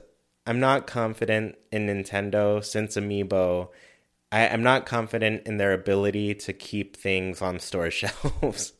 [0.46, 3.68] I'm not confident in Nintendo since Amiibo.
[4.32, 8.72] I, I'm not confident in their ability to keep things on store shelves.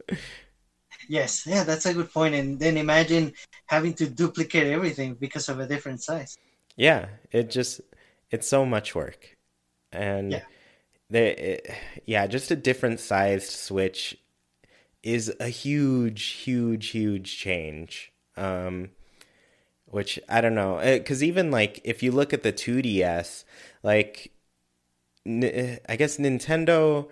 [1.08, 1.46] Yes.
[1.46, 2.34] Yeah, that's a good point.
[2.34, 3.32] And then imagine
[3.66, 6.38] having to duplicate everything because of a different size.
[6.76, 7.80] Yeah, it just
[8.30, 9.34] it's so much work,
[9.92, 10.44] and Yeah.
[11.10, 11.70] they it,
[12.06, 14.18] yeah, just a different sized Switch
[15.02, 18.12] is a huge, huge, huge change.
[18.36, 18.90] Um,
[19.86, 23.44] which I don't know, eh, because even like if you look at the 2DS,
[23.82, 24.32] like
[25.26, 27.08] N- eh, I guess Nintendo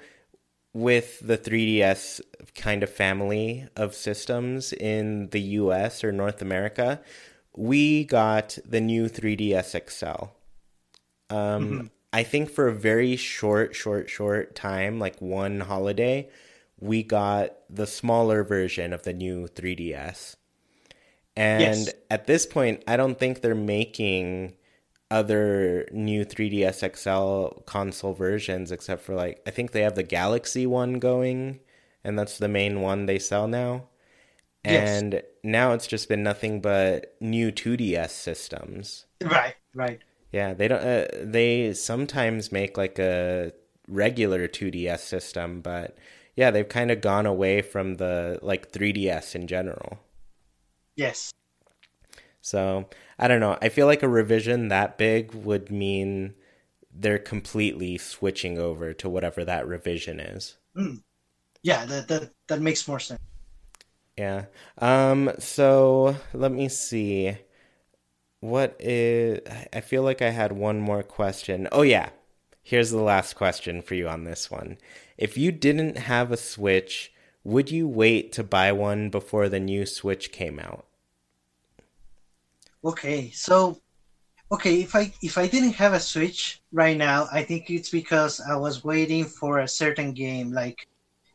[0.72, 2.20] with the 3DS
[2.54, 7.00] kind of family of systems in the US or North America,
[7.56, 10.26] we got the new 3DS XL.
[11.30, 11.87] Um, mm-hmm.
[12.12, 16.28] I think for a very short, short, short time, like one holiday,
[16.80, 20.37] we got the smaller version of the new 3DS.
[21.37, 21.94] And Yes.
[22.11, 24.55] at this point, I don't think they're making
[25.11, 30.66] other new 3DS XL console versions except for like I think they have the Galaxy
[30.66, 31.61] one going
[32.03, 33.85] and that's the main one they sell now.
[34.64, 34.88] Yes.
[35.03, 39.07] And now it's just been nothing but new 2DS systems.
[39.23, 39.55] Right.
[39.75, 40.01] Right.
[40.33, 40.83] Yeah, they don't.
[40.83, 43.53] Uh, they sometimes make like a
[43.88, 45.97] regular 2DS system, but
[46.35, 50.01] yeah, they've kind of gone away from the like 3DS in general.
[50.96, 51.33] Yes.
[52.40, 53.57] So I don't know.
[53.62, 56.35] I feel like a revision that big would mean
[56.94, 60.57] they're completely switching over to whatever that revision is.
[60.76, 61.02] Mm.
[61.62, 63.20] Yeah, that, that that makes more sense.
[64.16, 64.44] Yeah.
[64.78, 65.33] Um.
[65.38, 67.37] So let me see.
[68.40, 69.40] What is?
[69.72, 71.68] I feel like I had one more question.
[71.72, 72.11] Oh yeah.
[72.62, 74.78] Here's the last question for you on this one.
[75.18, 77.12] If you didn't have a Switch,
[77.44, 80.87] would you wait to buy one before the new Switch came out?
[82.85, 83.80] Okay, so
[84.50, 88.40] okay, if I if I didn't have a Switch right now, I think it's because
[88.40, 90.88] I was waiting for a certain game like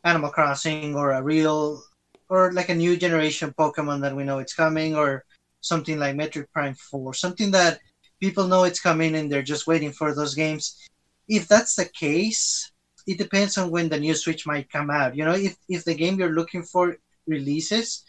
[0.04, 1.84] Animal Crossing or a real
[2.30, 5.26] or like a new generation Pokemon that we know it's coming or
[5.62, 7.80] something like Metroid Prime 4, something that
[8.20, 10.88] people know it's coming and they're just waiting for those games.
[11.28, 12.72] If that's the case,
[13.10, 15.16] it depends on when the new Switch might come out.
[15.16, 18.04] You know, if if the game you're looking for releases,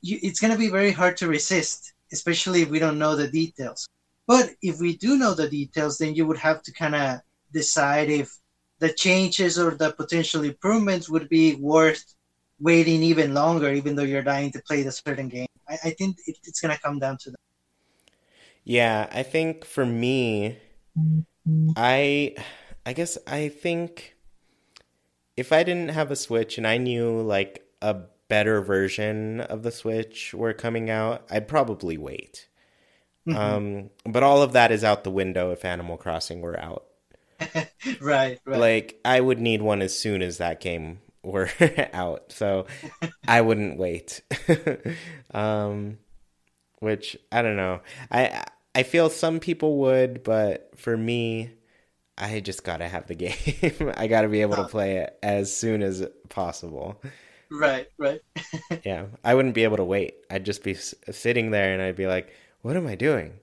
[0.00, 3.28] you, it's going to be very hard to resist especially if we don't know the
[3.28, 3.88] details.
[4.26, 7.20] But if we do know the details, then you would have to kind of
[7.52, 8.36] decide if
[8.78, 12.14] the changes or the potential improvements would be worth
[12.60, 15.46] waiting even longer, even though you're dying to play the certain game.
[15.68, 17.40] I, I think it, it's going to come down to that.
[18.64, 20.58] Yeah, I think for me,
[21.76, 22.36] I,
[22.86, 24.14] I guess I think
[25.40, 27.96] if I didn't have a Switch and I knew like a
[28.28, 32.46] better version of the Switch were coming out, I'd probably wait.
[33.26, 33.38] Mm-hmm.
[33.38, 36.84] Um, but all of that is out the window if Animal Crossing were out.
[38.00, 38.60] right, right.
[38.60, 41.48] Like I would need one as soon as that game were
[41.94, 42.66] out, so
[43.26, 44.20] I wouldn't wait.
[45.32, 45.98] um,
[46.80, 47.80] which I don't know.
[48.10, 51.50] I I feel some people would, but for me,
[52.20, 53.14] I just gotta have the
[53.72, 53.92] game.
[53.96, 57.00] I gotta be able to play it as soon as possible.
[57.50, 58.20] Right, right.
[58.84, 60.14] yeah, I wouldn't be able to wait.
[60.30, 63.40] I'd just be sitting there and I'd be like, "What am I doing?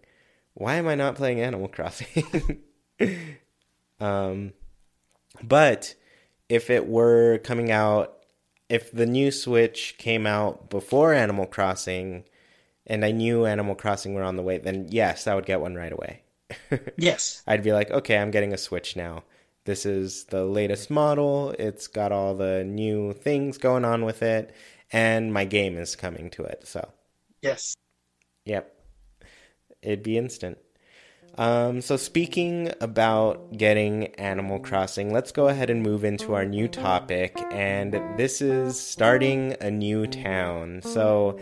[0.54, 2.62] Why am I not playing Animal Crossing?"
[4.00, 4.54] um,
[5.44, 5.96] but
[6.48, 8.14] if it were coming out,
[8.70, 12.24] if the new Switch came out before Animal Crossing,
[12.86, 15.76] and I knew Animal Crossing were on the way, then yes, I would get one
[15.76, 16.22] right away.
[16.98, 19.24] yes, I'd be like, okay, I'm getting a Switch now.
[19.66, 21.54] This is the latest model.
[21.60, 24.54] It's got all the new things going on with it,
[24.92, 26.66] and my game is coming to it.
[26.66, 26.94] So,
[27.42, 27.76] yes.
[28.46, 28.74] Yep.
[29.82, 30.58] It'd be instant.
[31.38, 36.68] Um, so, speaking about getting Animal Crossing, let's go ahead and move into our new
[36.68, 37.38] topic.
[37.52, 40.82] And this is starting a new town.
[40.82, 41.38] So,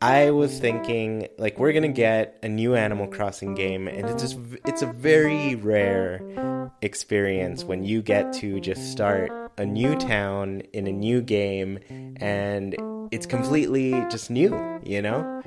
[0.00, 4.38] I was thinking, like, we're gonna get a new Animal Crossing game, and it's just,
[4.64, 10.86] it's a very rare experience when you get to just start a new town in
[10.86, 11.78] a new game,
[12.16, 12.76] and
[13.10, 15.42] it's completely just new, you know?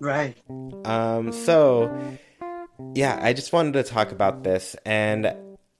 [0.00, 0.36] Right.
[0.84, 2.18] Um, so
[2.94, 5.34] yeah, I just wanted to talk about this and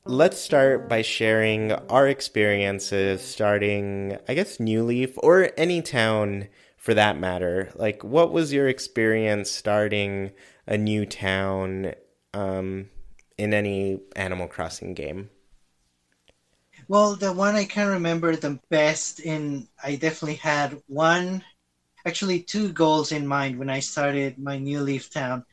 [0.05, 6.95] let's start by sharing our experiences starting, I guess, New Leaf or any town for
[6.95, 7.73] that matter.
[7.75, 10.31] Like, what was your experience starting
[10.67, 11.95] a new town
[12.33, 12.89] um,
[13.37, 15.31] in any Animal Crossing game?
[16.89, 21.43] Well, the one I can remember the best in, I definitely had one,
[22.07, 25.45] actually two goals in mind when I started my New Leaf town.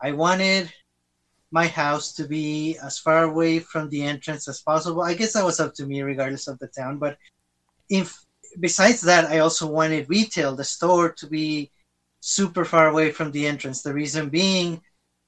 [0.00, 0.72] I wanted
[1.50, 5.02] my house to be as far away from the entrance as possible.
[5.02, 6.98] I guess that was up to me, regardless of the town.
[6.98, 7.18] But
[7.88, 8.24] if
[8.60, 11.70] besides that, I also wanted retail, the store, to be
[12.20, 13.82] super far away from the entrance.
[13.82, 14.82] The reason being,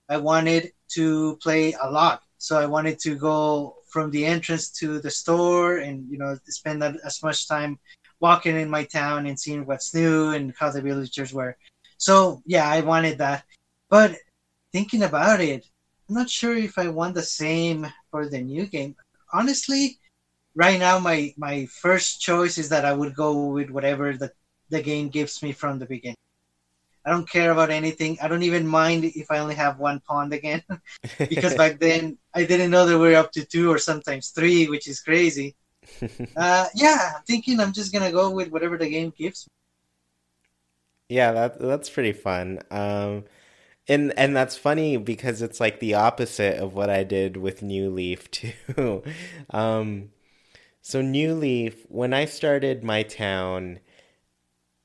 [0.08, 5.00] I wanted to play a lot, so I wanted to go from the entrance to
[5.00, 7.78] the store and you know spend as much time
[8.20, 11.56] walking in my town and seeing what's new and how the villagers were.
[11.98, 13.44] So yeah, I wanted that.
[13.88, 14.16] But
[14.72, 15.66] thinking about it,
[16.08, 18.96] I'm not sure if I want the same for the new game.
[19.32, 19.98] Honestly,
[20.54, 24.32] right now my my first choice is that I would go with whatever the
[24.70, 26.16] the game gives me from the beginning.
[27.04, 28.18] I don't care about anything.
[28.20, 30.62] I don't even mind if I only have one pond again,
[31.18, 34.68] because back then I didn't know that we are up to two or sometimes three,
[34.68, 35.56] which is crazy.
[36.36, 41.16] uh, yeah, I'm thinking I'm just gonna go with whatever the game gives me.
[41.16, 42.60] Yeah, that that's pretty fun.
[42.70, 43.24] Um,
[43.88, 47.90] and and that's funny because it's like the opposite of what I did with New
[47.90, 49.02] Leaf too.
[49.50, 50.10] um,
[50.82, 53.80] so New Leaf, when I started my town,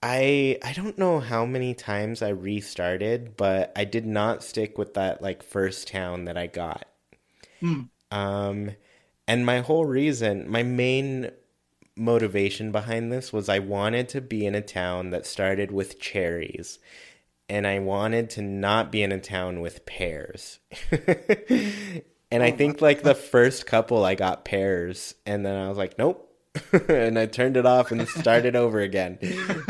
[0.01, 4.93] I I don't know how many times I restarted, but I did not stick with
[4.95, 6.87] that like first town that I got.
[7.61, 7.81] Hmm.
[8.11, 8.71] Um,
[9.27, 11.31] and my whole reason, my main
[11.95, 16.79] motivation behind this was I wanted to be in a town that started with cherries,
[17.49, 20.59] and I wanted to not be in a town with pears.
[22.31, 25.97] and I think like the first couple I got pears, and then I was like,
[25.97, 26.29] nope.
[26.87, 29.17] and I turned it off and started over again.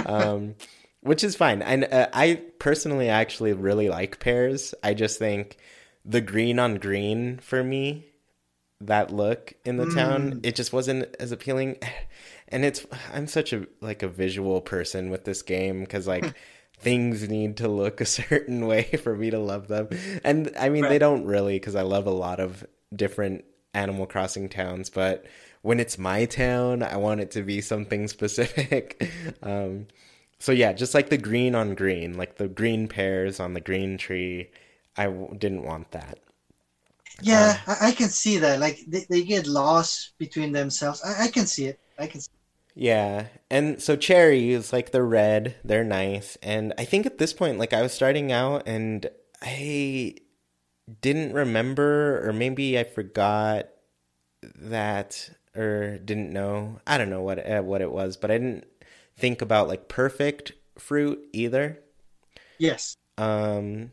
[0.05, 0.55] Um,
[1.03, 1.61] which is fine.
[1.61, 4.73] And uh, I personally actually really like pears.
[4.83, 5.57] I just think
[6.05, 8.05] the green on green for me,
[8.81, 11.77] that look in the town, it just wasn't as appealing.
[12.49, 16.35] And it's I'm such a like a visual person with this game because like
[16.83, 19.89] things need to look a certain way for me to love them.
[20.23, 22.65] And I mean they don't really because I love a lot of
[22.95, 25.25] different Animal Crossing towns, but
[25.63, 29.09] when it's my town, I want it to be something specific.
[29.41, 29.87] um,
[30.39, 33.97] so yeah, just like the green on green, like the green pears on the green
[33.97, 34.51] tree,
[34.97, 36.19] I w- didn't want that.
[37.21, 38.59] Yeah, I, I can see that.
[38.59, 41.01] Like they, they get lost between themselves.
[41.03, 41.79] I, I can see it.
[41.97, 42.21] I can.
[42.21, 42.29] See
[42.75, 47.59] Yeah, and so cherries, like they're red, they're nice, and I think at this point,
[47.59, 49.07] like I was starting out, and
[49.43, 50.15] I
[51.01, 53.69] didn't remember, or maybe I forgot
[54.57, 56.79] that, or didn't know.
[56.87, 58.65] I don't know what uh, what it was, but I didn't
[59.17, 61.79] think about like perfect fruit either.
[62.57, 62.97] Yes.
[63.17, 63.91] Um,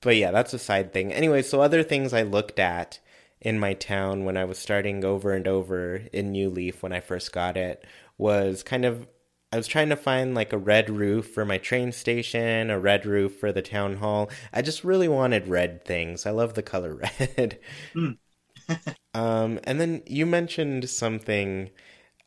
[0.00, 1.12] but yeah, that's a side thing.
[1.12, 3.00] Anyway, so other things I looked at
[3.40, 7.00] in my town when I was starting over and over in New Leaf when I
[7.00, 7.84] first got it
[8.18, 9.06] was kind of
[9.52, 13.04] I was trying to find like a red roof for my train station, a red
[13.04, 14.30] roof for the town hall.
[14.52, 16.24] I just really wanted red things.
[16.24, 17.58] I love the color red.
[19.14, 21.70] um, and then you mentioned something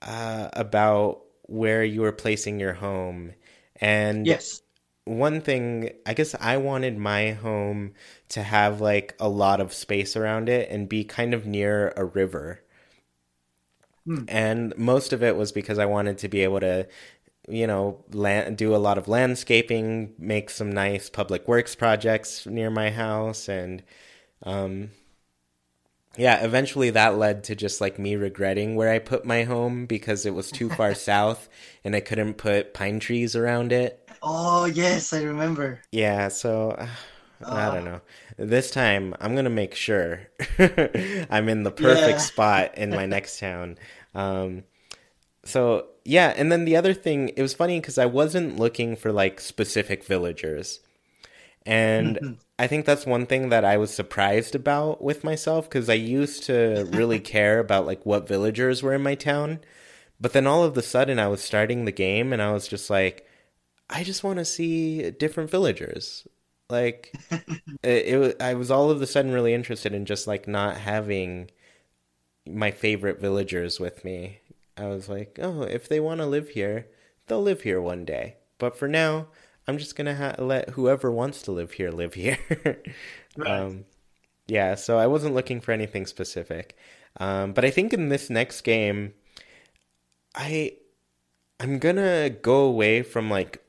[0.02, 3.34] uh, about where you were placing your home.
[3.78, 4.63] And Yes.
[5.06, 7.94] One thing i guess i wanted my home
[8.30, 12.06] to have like a lot of space around it and be kind of near a
[12.06, 12.62] river
[14.06, 14.26] Hmm.
[14.28, 16.88] and most of it was because i wanted to be able to
[17.48, 22.70] you know land, do a lot of landscaping make some nice public works projects near
[22.70, 23.84] my house and
[24.44, 24.90] um
[26.16, 30.26] yeah, eventually that led to just like me regretting where I put my home because
[30.26, 31.50] it was too far south
[31.84, 34.03] and I couldn't put pine trees around it.
[34.24, 35.84] Oh yes, I remember.
[35.92, 36.88] Yeah, so uh,
[37.52, 38.02] I don't know.
[38.38, 40.28] This time I'm gonna make sure
[41.30, 42.22] I'm in the perfect Yeah.
[42.22, 43.78] spot in my next town.
[44.16, 44.64] Um,
[45.46, 49.12] so yeah, and then the other thing, it was funny because I wasn't looking for
[49.12, 50.82] like specific villagers,
[51.66, 52.20] and
[52.60, 56.44] I think that's one thing that I was surprised about with myself because I used
[56.44, 59.60] to really care about like what villagers were in my town,
[60.22, 62.90] but then all of a sudden I was starting the game and I was just
[62.90, 63.28] like.
[63.90, 66.28] I just want to see different villagers.
[66.70, 67.14] Like
[67.84, 71.52] it, it I was all of a sudden really interested in just like not having
[72.48, 74.40] my favorite villagers with me.
[74.78, 76.88] I was like, oh, if they want to live here,
[77.28, 78.38] they'll live here one day.
[78.58, 79.28] But for now,
[79.68, 82.40] I'm just gonna ha- let whoever wants to live here live here.
[83.46, 83.86] um,
[84.48, 86.76] yeah, so I wasn't looking for anything specific.
[87.18, 89.14] Um, but I think in this next game,
[90.36, 90.78] I
[91.60, 93.64] I'm gonna go away from like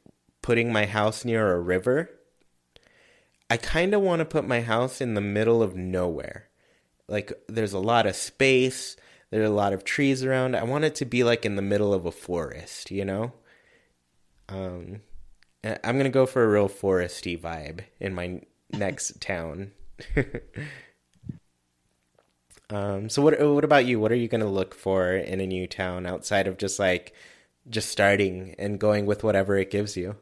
[0.45, 2.11] putting my house near a river.
[3.49, 6.51] I kind of want to put my house in the middle of nowhere.
[7.09, 8.95] Like there's a lot of space,
[9.31, 10.55] there are a lot of trees around.
[10.55, 13.33] I want it to be like in the middle of a forest, you know?
[14.51, 15.01] Um
[15.65, 19.73] I'm going to go for a real foresty vibe in my next town.
[22.69, 23.99] um so what what about you?
[23.99, 27.15] What are you going to look for in a new town outside of just like
[27.67, 30.17] just starting and going with whatever it gives you?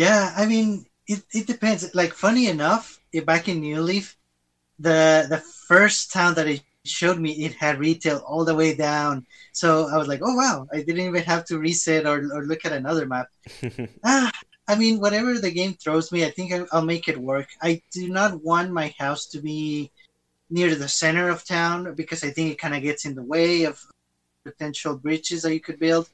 [0.00, 1.94] Yeah, I mean, it, it depends.
[1.94, 4.16] Like, funny enough, eh, back in New Leaf,
[4.78, 9.26] the the first town that it showed me, it had retail all the way down.
[9.52, 12.64] So I was like, oh wow, I didn't even have to reset or, or look
[12.64, 13.28] at another map.
[14.04, 14.32] ah,
[14.66, 17.48] I mean, whatever the game throws me, I think I'll make it work.
[17.60, 19.90] I do not want my house to be
[20.48, 23.64] near the center of town because I think it kind of gets in the way
[23.64, 23.78] of
[24.46, 26.08] potential bridges that you could build.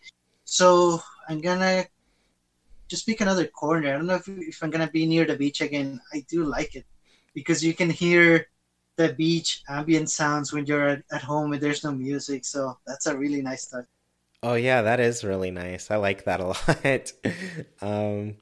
[0.44, 1.86] So I'm gonna
[2.88, 3.88] just pick another corner.
[3.88, 6.00] I don't know if, if I'm gonna be near the beach again.
[6.12, 6.86] I do like it
[7.34, 8.46] because you can hear
[8.96, 12.44] the beach ambient sounds when you're at, at home and there's no music.
[12.44, 13.86] So that's a really nice touch.
[14.42, 15.90] Oh yeah, that is really nice.
[15.90, 17.12] I like that a lot.
[17.82, 18.36] um,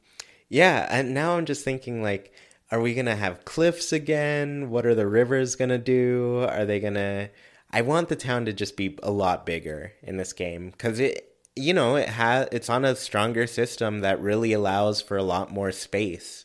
[0.48, 2.32] yeah, and now I'm just thinking like,
[2.70, 4.70] are we gonna have cliffs again?
[4.70, 6.46] What are the rivers gonna do?
[6.48, 7.30] Are they gonna?
[7.70, 11.33] I want the town to just be a lot bigger in this game because it
[11.56, 15.50] you know, it has it's on a stronger system that really allows for a lot
[15.52, 16.44] more space.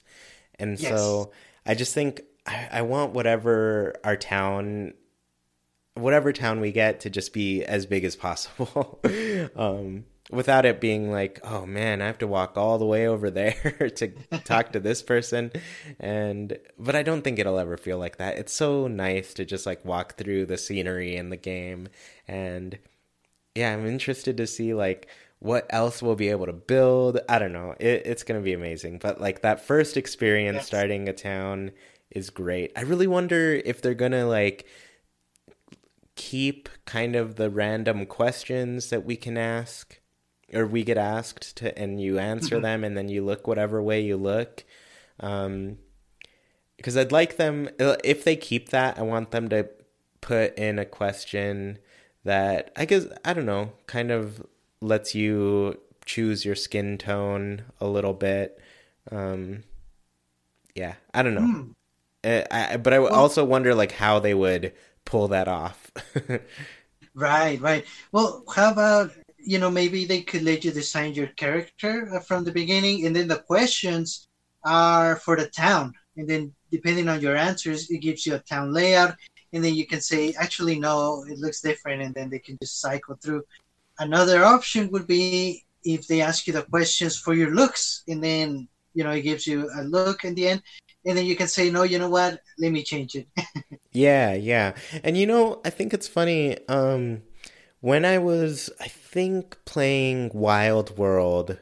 [0.57, 0.89] And Yes.
[0.89, 1.32] so
[1.66, 4.93] I just think I, I want whatever our town
[5.95, 8.99] whatever town we get to just be as big as possible.
[9.55, 13.32] um without it being like, oh man, I have to walk all the way over
[13.32, 14.10] there to
[14.43, 15.51] talk to this person.
[15.99, 18.38] And but I don't think it'll ever feel like that.
[18.38, 21.88] It's so nice to just like walk through the scenery in the game
[22.28, 22.78] and
[23.60, 25.07] yeah, I'm interested to see like
[25.39, 27.20] what else we'll be able to build.
[27.30, 27.76] I don't know.
[27.80, 28.99] It, it's going to be amazing.
[28.99, 30.68] But like that first experience Yes.
[30.68, 31.72] starting a town
[32.12, 32.72] is great.
[32.76, 34.66] I really wonder if they're going to like
[36.16, 39.99] keep kind of the random questions that we can ask
[40.53, 44.01] or we get asked to and you answer them and then you look whatever way
[44.01, 44.64] you look.
[45.20, 45.78] Um
[46.78, 49.70] because I'd like them if they keep that, I want them to
[50.22, 51.78] put in a question
[52.24, 54.46] that I guess I don't know, kind of
[54.82, 58.60] lets you choose your skin tone a little bit.
[59.12, 59.64] Um,
[60.76, 61.76] yeah, I don't know.
[62.24, 64.74] Uh, I, but I also wonder like how they would
[65.06, 65.92] pull that off.
[67.16, 67.86] Right, right.
[68.12, 72.44] Well, how about you know maybe they could let you design your character uh, from
[72.44, 74.28] the beginning, and then the questions
[74.64, 78.72] are for the town, and then depending on your answers, it gives you a town
[78.74, 79.16] layout,
[79.54, 82.80] and then you can say actually no, it looks different, and then they can just
[82.80, 83.43] cycle through.
[84.00, 88.68] Another option would be if they ask you the questions for your looks, and then
[88.93, 90.64] you know it gives you a look in the end,
[91.06, 93.28] and then you can say no, you know what, let me change it.
[93.91, 94.76] Yeah, yeah.
[95.04, 96.58] And you know, I think it's funny.
[96.68, 97.24] Um,
[97.82, 101.58] when I was, I think, playing Wild World.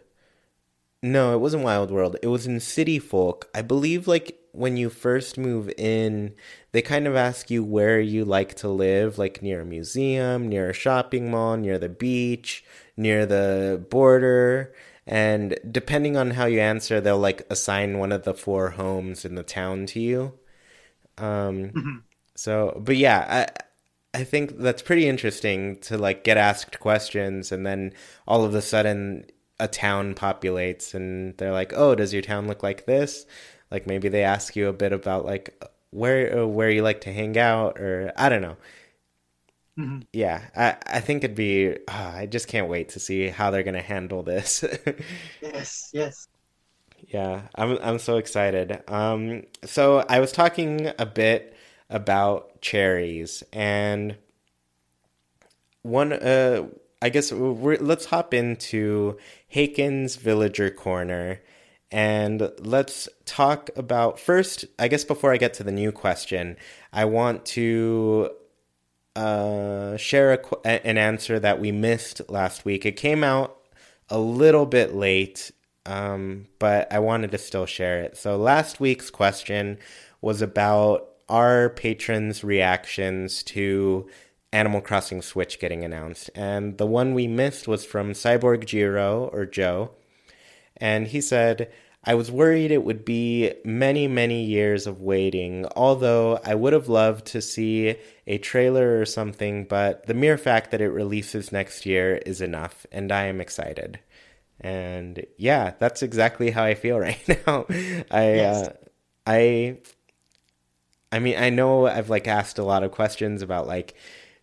[1.03, 2.17] No, it wasn't Wild World.
[2.23, 3.49] It was in City Folk.
[3.53, 6.33] I believe, like, when you first move in,
[6.71, 10.69] they kind of ask you where you like to live, like near a museum, near
[10.71, 12.63] a shopping mall, near the beach,
[12.95, 14.73] near the border.
[15.05, 19.35] And depending on how you answer, they'll, like, assign one of the four homes in
[19.35, 20.33] the town to you.
[21.17, 21.77] Um,
[22.35, 23.47] so, but yeah,
[24.13, 27.93] I I think that's pretty interesting to like get asked questions and then
[28.27, 29.25] all of a sudden
[29.60, 33.26] a town populates and they're like, "Oh, does your town look like this?"
[33.72, 37.14] Like maybe they ask you a bit about like where uh, where you like to
[37.14, 38.58] hang out or I don't know.
[39.78, 40.08] Mhm.
[40.14, 43.64] Yeah, I I think it'd be ah, I just can't wait to see how they're
[43.64, 44.64] going to handle this.
[45.41, 46.28] yes, yes.
[47.08, 48.84] Yeah, I'm I'm so excited.
[48.89, 51.55] Um, so I was talking a bit
[51.89, 54.18] about cherries, and
[55.84, 56.68] one, uh,
[57.01, 59.17] I guess let's hop into
[59.47, 61.41] Haken's Villager Corner,
[61.91, 64.65] and let's talk about first.
[64.79, 66.57] I guess before I get to the new question,
[66.91, 68.31] I want to
[69.15, 72.85] uh, share a- an answer that we missed last week.
[72.85, 73.57] It came out
[74.09, 75.51] a little bit late,
[75.85, 78.17] um, but I wanted to still share it.
[78.17, 79.77] So last week's question
[80.21, 84.09] was about our patrons' reactions to
[84.58, 89.45] Animal Crossing Switch getting announced, and the one we missed was from Cyborg Jiro or
[89.45, 89.91] Joe,
[90.78, 91.72] and he said.
[92.03, 96.88] I was worried it would be many, many years of waiting, although I would have
[96.88, 101.86] loved to see a trailer or something, but the mere fact that it releases next
[101.86, 103.99] year is enough, and I am excited.
[104.62, 107.66] And yeah, that's exactly how I feel right now.
[108.10, 108.70] I, Yes.
[108.70, 108.74] uh,
[109.26, 109.80] I,
[111.12, 113.95] I mean, I know I've like asked a lot of questions about like,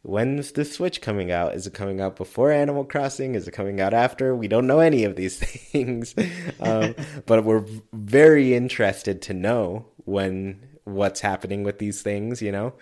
[0.05, 1.55] when's the Switch coming out?
[1.55, 3.34] Is it coming out before Animal Crossing?
[3.34, 4.36] Is it coming out after?
[4.36, 5.38] We don't know any of these
[5.72, 6.14] things,
[6.61, 6.94] um,
[7.26, 12.40] but we're very interested to know when what's happening with these things.
[12.40, 12.74] You know.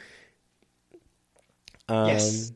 [1.88, 2.52] Um, Yes.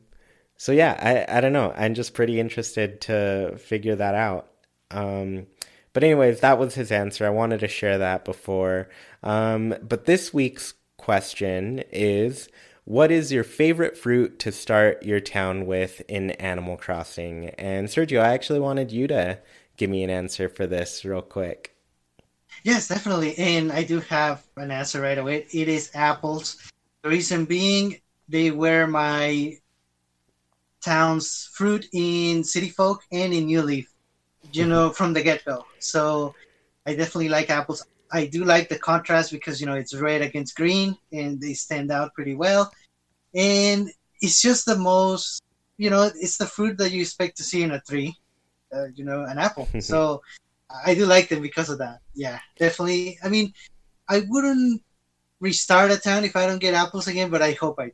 [0.57, 1.73] So yeah, I I don't know.
[1.75, 4.51] I'm just pretty interested to figure that out.
[4.91, 5.47] Um,
[5.93, 7.25] but anyways, that was his answer.
[7.25, 8.89] I wanted to share that before.
[9.23, 12.49] Um, but this week's question is
[12.87, 17.49] what is your favorite fruit to start your town with in Animal Crossing?
[17.57, 19.39] And Sergio, I actually wanted you to
[19.75, 21.75] give me an answer for this real quick.
[22.63, 23.37] Yes, definitely.
[23.37, 25.47] And I do have an answer right away.
[25.51, 26.71] It is apples.
[27.01, 29.57] The reason being, they were my
[30.79, 33.91] town's fruit in City Folk and in New Leaf,
[34.53, 34.71] you mm-hmm.
[34.71, 35.65] know, from the get go.
[35.79, 36.35] So
[36.85, 37.85] I definitely like apples.
[38.11, 41.91] I do like the contrast because, you know, it's red against green and they stand
[41.91, 42.71] out pretty well.
[43.35, 43.89] And
[44.21, 45.41] it's just the most,
[45.77, 48.15] you know, it's the fruit that you expect to see in a tree,
[48.73, 49.67] uh, you know, an apple.
[49.79, 50.21] so
[50.85, 51.99] I do like them because of that.
[52.13, 53.19] Yeah, definitely.
[53.23, 53.53] I mean,
[54.07, 54.81] I wouldn't
[55.39, 57.91] restart a town if I don't get apples again, but I hope I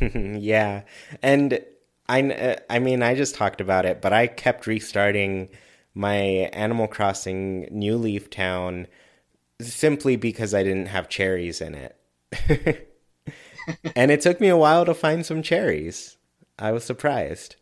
[0.00, 0.38] do.
[0.40, 0.82] yeah.
[1.22, 1.60] And
[2.08, 5.48] I, I mean, I just talked about it, but I kept restarting
[5.94, 6.16] my
[6.52, 8.86] Animal Crossing New Leaf Town
[9.60, 11.98] simply because I didn't have cherries in it.
[13.96, 16.16] and it took me a while to find some cherries.
[16.58, 17.56] I was surprised.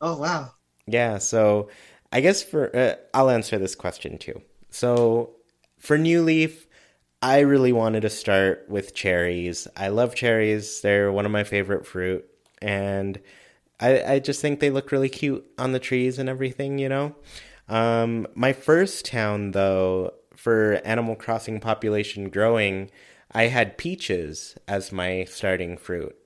[0.00, 0.52] Oh, wow.
[0.86, 1.68] Yeah, so
[2.12, 4.40] I guess for uh, I'll answer this question too.
[4.70, 5.34] So
[5.78, 6.66] for New Leaf,
[7.20, 9.68] I really wanted to start with cherries.
[9.76, 10.80] I love cherries.
[10.80, 12.24] They're one of my favorite fruit
[12.62, 13.20] and
[13.80, 17.14] I I just think they look really cute on the trees and everything, you know.
[17.68, 22.90] Um, my first town though for Animal Crossing population growing,
[23.32, 26.16] I had peaches as my starting fruit.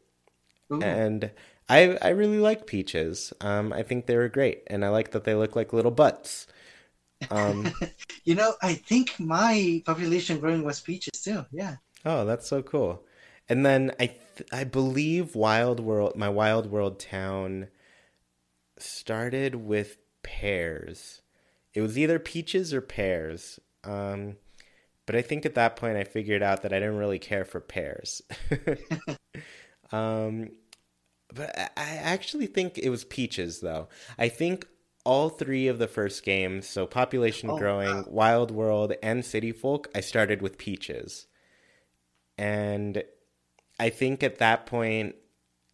[0.71, 0.83] Ooh.
[0.83, 1.31] And
[1.69, 3.33] I I really like peaches.
[3.41, 6.47] Um, I think they were great, and I like that they look like little butts.
[7.31, 7.73] Um,
[8.25, 11.47] you know, I think my population growing was peaches too.
[11.51, 11.77] Yeah.
[12.05, 13.05] Oh, that's so cool.
[13.49, 17.69] And then I th- I believe Wild World, my Wild World town,
[18.79, 21.23] started with pears.
[21.73, 23.59] It was either peaches or pears.
[23.85, 24.37] Um,
[25.07, 27.61] but I think at that point I figured out that I didn't really care for
[27.61, 28.23] pears.
[29.93, 30.51] um,
[31.35, 33.89] but I actually think it was peaches, though.
[34.19, 34.67] I think
[35.05, 38.05] all three of the first games, so Population oh, Growing, wow.
[38.09, 41.27] Wild World, and City Folk, I started with peaches.
[42.39, 43.03] And
[43.81, 45.17] I think at that point,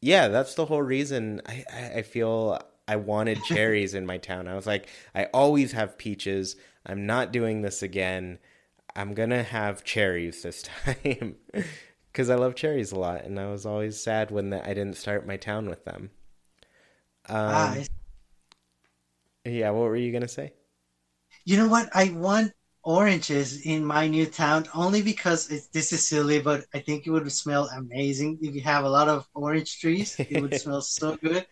[0.01, 1.65] yeah, that's the whole reason I,
[1.97, 4.49] I feel I wanted cherries in my town.
[4.49, 6.57] I was like, I always have peaches.
[6.89, 8.39] I'm not doing this again.
[8.97, 11.37] I'm going to have cherries this time
[12.11, 13.25] because I love cherries a lot.
[13.25, 16.11] And I was always sad when the, I didn't start my town with them.
[17.29, 17.77] Um, ah,
[19.45, 20.55] yeah, what were you going to say?
[21.45, 21.91] You know what?
[21.95, 26.79] I want oranges in my new town only because it, this is silly, but I
[26.79, 30.17] think it would smell amazing if you have a lot of orange trees.
[30.19, 31.47] It would smell so good.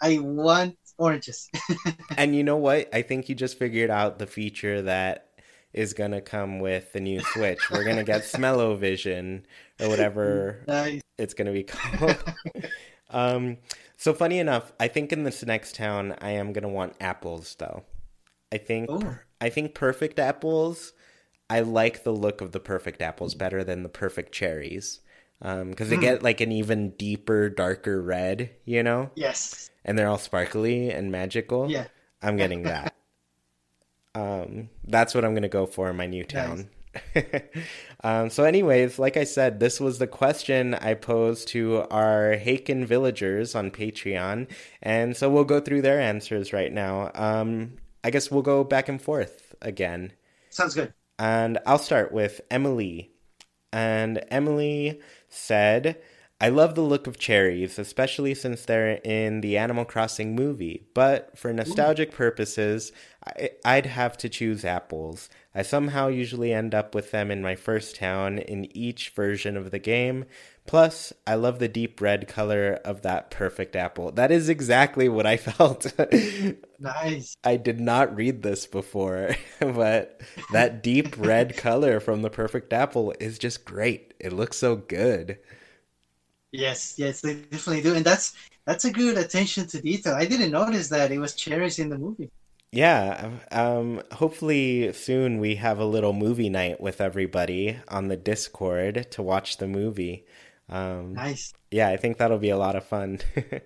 [0.00, 1.50] I want oranges.
[2.16, 2.94] and you know what?
[2.94, 5.30] I think you just figured out the feature that
[5.72, 7.70] is going to come with the new Switch.
[7.70, 9.46] We're going to get Smell-O-Vision
[9.80, 11.00] or whatever nice.
[11.18, 12.16] it's going to be called.
[13.10, 13.56] um,
[13.96, 17.56] so funny enough, I think in this next town I am going to want apples
[17.58, 17.84] though.
[18.52, 19.18] I think Ooh.
[19.40, 20.92] I think perfect apples.
[21.48, 25.00] I like the look of the perfect apples better than the perfect cherries
[25.40, 26.00] because um, they mm.
[26.00, 29.10] get like an even deeper, darker red, you know.
[29.14, 29.69] Yes.
[29.84, 31.70] And they're all sparkly and magical.
[31.70, 31.86] Yeah.
[32.22, 32.94] I'm getting that.
[34.14, 36.68] um, that's what I'm gonna go for in my new town.
[37.14, 37.32] Nice.
[38.04, 42.84] um, so, anyways, like I said, this was the question I posed to our Haken
[42.84, 44.48] villagers on Patreon,
[44.82, 47.10] and so we'll go through their answers right now.
[47.14, 50.12] Um, I guess we'll go back and forth again.
[50.50, 50.92] Sounds good.
[51.18, 53.10] And I'll start with Emily.
[53.72, 56.00] And Emily said,
[56.42, 60.86] I love the look of cherries, especially since they're in the Animal Crossing movie.
[60.94, 62.92] But for nostalgic purposes,
[63.62, 65.28] I, would have to choose apples.
[65.54, 69.70] I somehow usually end up with them in my first town in each version of
[69.70, 70.24] the game.
[70.66, 74.10] Plus, I love the deep red color of that perfect apple.
[74.12, 75.92] That is exactly what I felt.
[76.78, 77.36] nice.
[77.44, 80.22] I did not read this before, but
[80.52, 84.14] that deep red color from the perfect apple is just great.
[84.18, 85.38] It looks so good.
[86.52, 88.34] Yes, yes, they definitely do, and that's
[88.66, 90.14] that's a good attention to detail.
[90.14, 92.30] I didn't notice that it was cherries in the movie.
[92.72, 99.10] Yeah, um, hopefully soon we have a little movie night with everybody on the Discord
[99.10, 100.24] to watch the movie.
[100.68, 101.52] Um, nice.
[101.70, 103.20] Yeah, I think that'll be a lot of fun.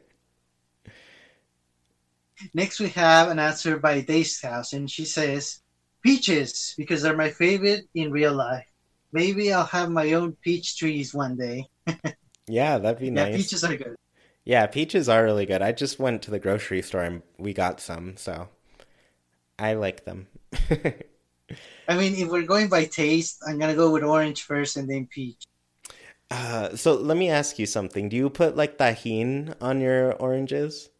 [2.54, 5.60] Next, we have an answer by Days House, and she says,
[6.02, 8.66] "Peaches because they're my favorite in real life.
[9.12, 11.66] Maybe I'll have my own peach trees one day."
[12.46, 13.30] yeah, that'd be nice.
[13.30, 13.96] Yeah, peaches are good.
[14.44, 15.62] Yeah, peaches are really good.
[15.62, 18.48] I just went to the grocery store and we got some, so
[19.58, 20.28] I like them.
[21.88, 25.06] I mean, if we're going by taste, I'm gonna go with orange first and then
[25.06, 25.44] peach.
[26.30, 28.08] Uh, so let me ask you something.
[28.08, 30.90] Do you put like Tajín on your oranges?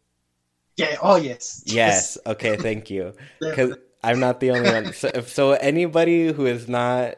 [0.77, 0.97] Yeah.
[1.01, 1.63] Oh, yes.
[1.65, 1.75] Yes.
[1.75, 2.17] yes.
[2.25, 2.57] Okay.
[2.57, 3.13] Thank you.
[3.39, 4.93] Because I'm not the only one.
[4.93, 7.15] So, so anybody who is not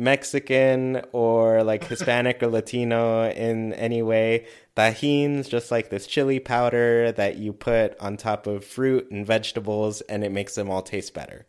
[0.00, 4.46] Mexican or like Hispanic or Latino in any way,
[4.76, 10.00] Tajin's just like this chili powder that you put on top of fruit and vegetables,
[10.02, 11.46] and it makes them all taste better.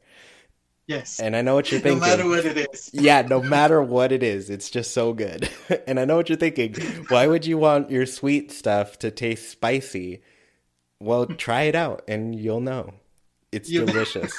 [0.88, 1.20] Yes.
[1.20, 2.02] And I know what you're thinking.
[2.02, 2.90] No matter what it is.
[2.94, 5.50] yeah, no matter what it is, it's just so good.
[5.88, 6.76] and I know what you're thinking.
[7.08, 10.22] Why would you want your sweet stuff to taste spicy?
[11.00, 12.94] Well, try it out and you'll know.
[13.52, 14.38] It's delicious.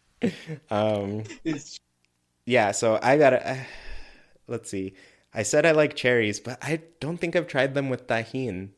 [0.70, 1.78] um it's...
[2.50, 3.56] Yeah, so I got to uh,
[4.48, 4.94] let's see.
[5.32, 8.70] I said I like cherries, but I don't think I've tried them with Tajin.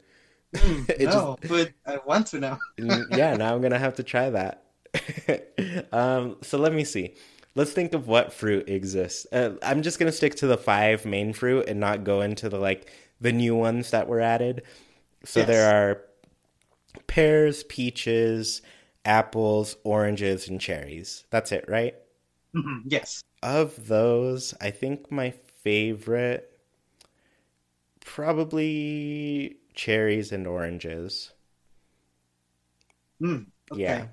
[0.52, 2.60] It no, but I want to now.
[2.76, 4.64] Yeah, now I'm gonna have to try that.
[5.92, 7.14] um, so let me see.
[7.54, 9.26] Let's think of what fruit exists.
[9.32, 12.58] Uh, I'm just gonna stick to the five main fruit and not go into the
[12.58, 12.90] like
[13.22, 14.62] the new ones that were added.
[15.24, 15.48] So Yes.
[15.48, 16.02] there are
[17.06, 18.62] pears, peaches,
[19.04, 21.24] apples, oranges, and cherries.
[21.30, 21.94] That's it, right?
[22.54, 23.22] Mhm, Yes.
[23.42, 26.58] Of those, I think my favorite
[28.00, 31.32] probably cherries and oranges.
[33.20, 34.04] Mm, okay.
[34.04, 34.06] Yeah.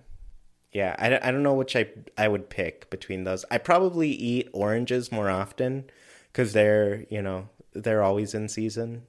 [0.74, 3.46] Yeah, I, don't- I don't know which I I would pick between those.
[3.52, 5.86] I probably eat oranges more often
[6.32, 9.04] because they're, you know, they're always in season.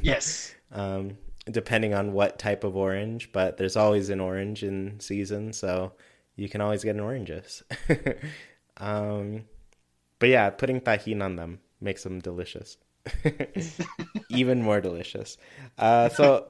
[0.00, 0.54] Yes.
[0.72, 1.18] um,
[1.50, 5.92] depending on what type of orange, but there's always an orange in season, so
[6.36, 7.62] you can always get an oranges.
[8.78, 9.44] um,
[10.18, 12.76] but yeah, putting tajin on them makes them delicious.
[14.30, 15.38] Even more delicious.
[15.78, 16.48] Uh, so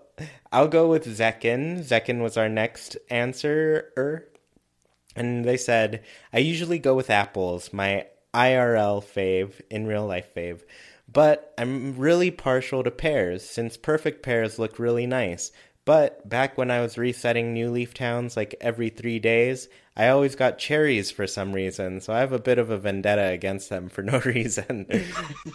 [0.52, 1.80] I'll go with Zekin.
[1.80, 4.28] Zekin was our next answer.
[5.14, 10.62] And they said, I usually go with apples, my IRL fave, in real life fave.
[11.10, 15.52] But I'm really partial to pears, since perfect pears look really nice.
[15.88, 20.36] But back when I was resetting New Leaf Towns like every three days, I always
[20.36, 23.88] got cherries for some reason, so I have a bit of a vendetta against them
[23.88, 24.84] for no reason.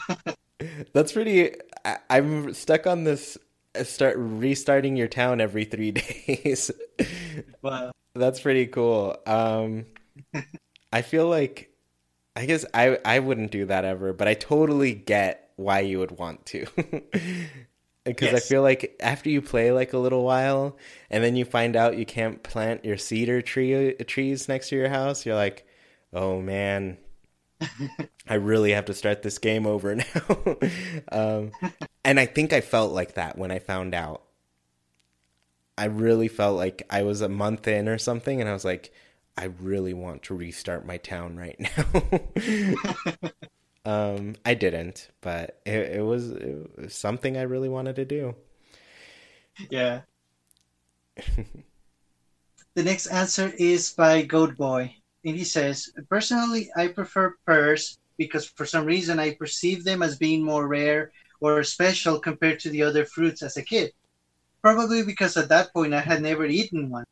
[0.94, 1.52] That's pretty.
[1.86, 3.38] I, I'm stuck on this.
[3.78, 5.92] uh, Start restarting your town every three
[6.28, 6.72] days.
[7.62, 7.92] Wow.
[8.16, 9.16] That's pretty cool.
[9.28, 9.86] Um,
[10.92, 11.70] I feel like,
[12.36, 16.18] I guess I I wouldn't do that ever, but I totally get why you would
[16.18, 16.66] want to.
[18.06, 20.78] Because I feel like after you play like a little while,
[21.10, 24.90] and then you find out you can't plant your cedar tree trees next to your
[24.90, 25.66] house, you're like,
[26.12, 26.98] oh man,
[28.30, 30.58] I really have to start this game over now.
[31.12, 31.52] um,
[32.04, 34.24] and I think I felt like that when I found out.
[35.78, 38.94] I really felt like I was a month in or something, and I was like,
[39.36, 43.30] I really want to restart my town right now.
[43.86, 48.36] um, I didn't, but it, it, was, it was something I really wanted to do.
[49.70, 50.02] Yeah.
[52.76, 54.96] the next answer is by Goat Boy.
[55.26, 60.18] And he says, Personally, I prefer pears because for some reason I perceive them as
[60.18, 63.92] being more rare or special compared to the other fruits as a kid.
[64.62, 67.06] Probably because at that point I had never eaten one.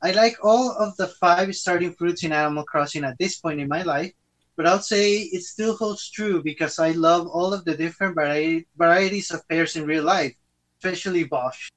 [0.00, 3.68] I like all of the five starting fruits in Animal Crossing at this point in
[3.68, 4.12] my life,
[4.58, 8.66] but I'll say it still holds true because I love all of the different vari-
[8.76, 10.34] varieties of pears in real life,
[10.80, 11.70] especially Bosc.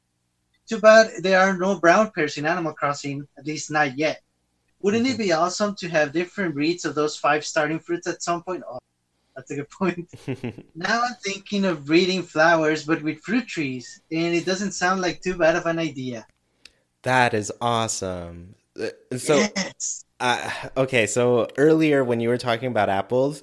[0.67, 4.23] Too bad there are no brown pears in Animal Crossing, at least not yet.
[4.81, 8.41] Wouldn't it be awesome to have different breeds of those five starting fruits at some
[8.41, 8.63] point?
[8.67, 8.79] Oh,
[9.35, 10.09] that's a good point.
[10.75, 15.21] now I'm thinking of breeding flowers, but with fruit trees, and it doesn't sound like
[15.21, 16.25] too bad of an idea.
[17.03, 18.55] That is awesome.
[18.73, 20.05] Uh, So, yes.
[20.21, 23.41] Uh, okay, so earlier when you were talking about apples,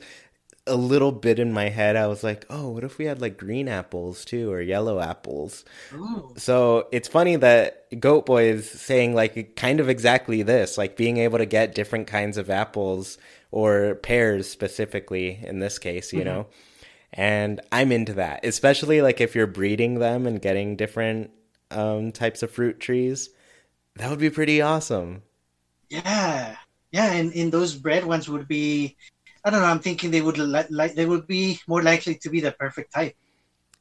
[0.66, 3.36] a little bit in my head, I was like, oh, what if we had like
[3.36, 5.64] green apples too, or yellow apples?
[5.92, 6.32] Ooh.
[6.36, 11.16] So it's funny that Goat Boy is saying like kind of exactly this, like being
[11.16, 13.18] able to get different kinds of apples
[13.50, 16.46] or pears specifically in this case, you know.
[17.12, 21.30] And I'm into that, especially like if you're breeding them and getting different
[21.70, 23.30] um, types of fruit trees.
[23.96, 25.22] That would be pretty awesome.
[25.88, 26.56] Yeah,
[26.92, 28.96] yeah, and, and those bred ones would be,
[29.44, 29.66] I don't know.
[29.66, 32.92] I'm thinking they would li- like they would be more likely to be the perfect
[32.92, 33.14] type.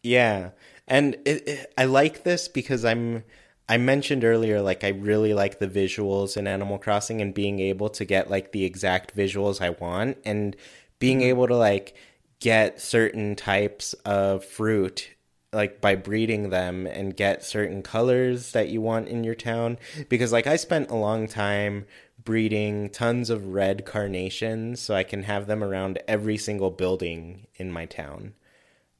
[0.03, 0.51] Yeah,
[0.87, 3.23] and it, it, I like this because I'm.
[3.69, 7.89] I mentioned earlier, like I really like the visuals in Animal Crossing and being able
[7.89, 10.55] to get like the exact visuals I want, and
[10.99, 11.29] being mm-hmm.
[11.29, 11.95] able to like
[12.39, 15.09] get certain types of fruit
[15.53, 19.77] like by breeding them and get certain colors that you want in your town
[20.09, 21.85] because like I spent a long time
[22.27, 27.71] breeding tons of red carnations so I can have them around every single building in
[27.71, 28.33] my town.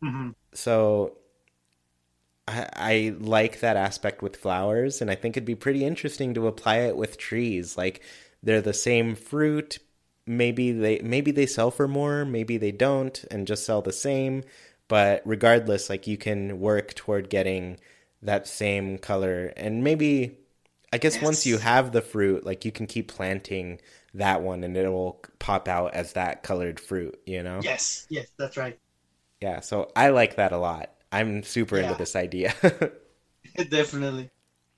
[0.02, 0.34] Mhm.
[0.54, 1.18] So
[2.48, 6.48] I, I like that aspect with flowers and I think it'd be pretty interesting to
[6.48, 8.02] apply it with trees like
[8.42, 9.80] they're the same fruit
[10.26, 14.44] maybe they maybe they sell for more maybe they don't and just sell the same
[14.88, 17.78] but regardless like you can work toward getting
[18.22, 20.38] that same color and maybe
[20.94, 23.80] i guess once you have the fruit like you can keep planting
[24.14, 27.60] that one and it'll pop out as that colored fruit you know?
[27.64, 28.80] Yes, yes, that's right.
[29.42, 30.92] yeah so i like that a lot.
[31.12, 32.54] I'm super into this idea.
[33.70, 34.30] Definitely.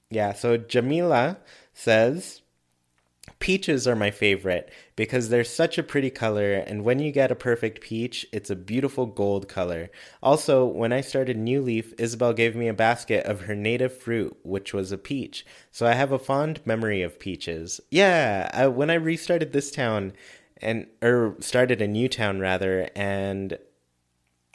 [0.09, 1.37] yeah so jamila
[1.73, 2.41] says
[3.39, 7.35] Peaches are my favorite because they're such a pretty color, and when you get a
[7.35, 9.89] perfect peach, it's a beautiful gold color.
[10.21, 14.37] Also, when I started New Leaf, Isabelle gave me a basket of her native fruit,
[14.43, 15.45] which was a peach.
[15.71, 17.79] So I have a fond memory of peaches.
[17.91, 20.13] Yeah, I, when I restarted this town,
[20.61, 23.57] and or started a new town rather, and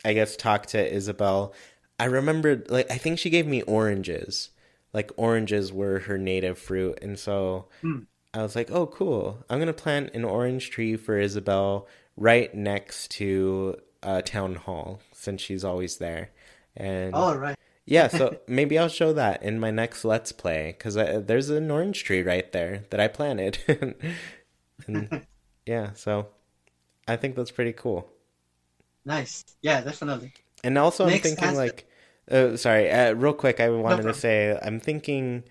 [0.05, 1.55] I guess talked to Isabelle,
[1.99, 4.51] I remembered like I think she gave me oranges.
[4.93, 7.69] Like oranges were her native fruit, and so.
[7.81, 8.01] Hmm.
[8.35, 9.45] I was like, oh, cool.
[9.49, 15.01] I'm going to plant an orange tree for Isabelle right next to uh, Town Hall
[15.13, 16.31] since she's always there.
[16.77, 17.57] And All right.
[17.87, 22.03] yeah, so maybe I'll show that in my next Let's Play because there's an orange
[22.03, 23.59] tree right there that I planted.
[24.89, 25.27] and
[25.67, 26.27] yeah, so
[27.07, 28.11] I think that's pretty cool.
[29.05, 29.45] Nice.
[29.63, 30.33] Yeah, definitely.
[30.65, 31.87] And also, Next I'm thinking like,
[32.31, 35.45] uh, sorry, uh, real quick, I wanted to say, I'm thinking,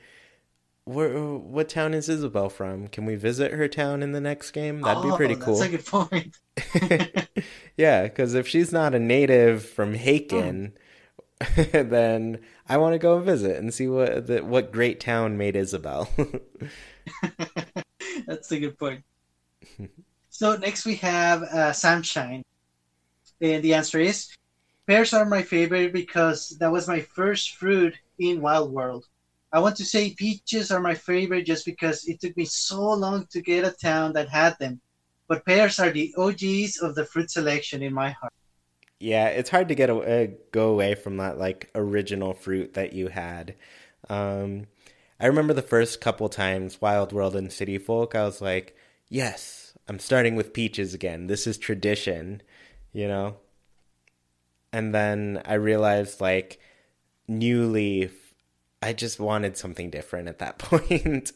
[0.85, 2.87] where, what town is Isabelle from?
[2.87, 4.81] Can we visit her town in the next game?
[4.81, 5.57] That'd be Oh, pretty cool.
[5.57, 6.37] That's a good point.
[7.77, 10.73] yeah, because if she's not a native from Haken,
[11.55, 15.55] then I want to go and visit and see what the, what great town made
[15.55, 16.09] Isabelle.
[18.27, 19.03] That's a good point.
[20.29, 22.43] so next we have uh, Sunshine,
[23.41, 24.29] and the answer is
[24.87, 29.05] pears are my favorite because that was my first fruit in Wild World.
[29.53, 33.27] I want to say peaches are my favorite just because it took me so long
[33.27, 34.81] to get a town that had them.
[35.27, 38.33] But pears are the OGs of the fruit selection in my heart.
[38.99, 42.93] yeah, it's hard to get a, uh, go away from that like original fruit that
[42.93, 43.55] you had.
[44.09, 44.67] Um,
[45.19, 48.75] I remember the first couple times Wild World and City Folk, I was like,
[49.09, 51.27] yes, I'm starting with peaches again.
[51.27, 52.41] This is tradition,
[52.93, 53.37] you know.
[54.71, 56.59] And then I realized like
[57.27, 58.22] New Leaf,
[58.83, 61.31] I just wanted something different at that point.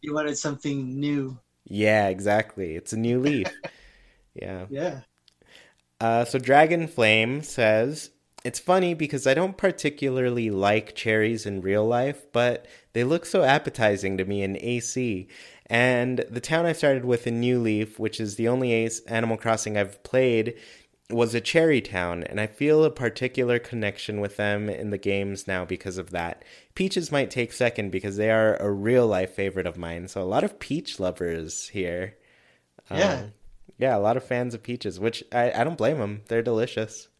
[0.00, 1.38] You wanted something new.
[1.64, 2.76] yeah, exactly.
[2.76, 3.48] It's a new leaf.
[4.34, 4.66] yeah.
[4.68, 5.00] Yeah.
[6.00, 8.10] Uh, so Dragon Flame says
[8.44, 13.42] it's funny because I don't particularly like cherries in real life, but they look so
[13.42, 15.28] appetizing to me in AC.
[15.66, 19.36] And the town I started with in New Leaf, which is the only Ace Animal
[19.36, 20.54] Crossing I've played,
[21.10, 25.46] was a cherry town, and I feel a particular connection with them in the games
[25.46, 26.44] now because of that.
[26.74, 30.08] Peaches might take second because they are a real life favorite of mine.
[30.08, 32.16] So a lot of peach lovers here.
[32.92, 33.22] Yeah.
[33.22, 33.34] Um,
[33.78, 36.22] yeah, a lot of fans of peaches, which I, I don't blame them.
[36.28, 37.08] They're delicious.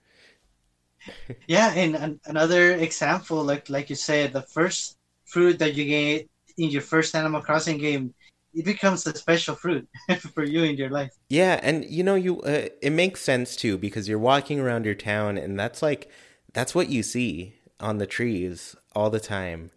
[1.46, 6.28] Yeah, and an- another example, like like you said, the first fruit that you get
[6.56, 8.14] in your first Animal Crossing game,
[8.54, 9.88] it becomes a special fruit
[10.34, 11.12] for you in your life.
[11.28, 14.94] Yeah, and you know you uh, it makes sense too because you're walking around your
[14.94, 16.10] town and that's like
[16.52, 19.70] that's what you see on the trees all the time.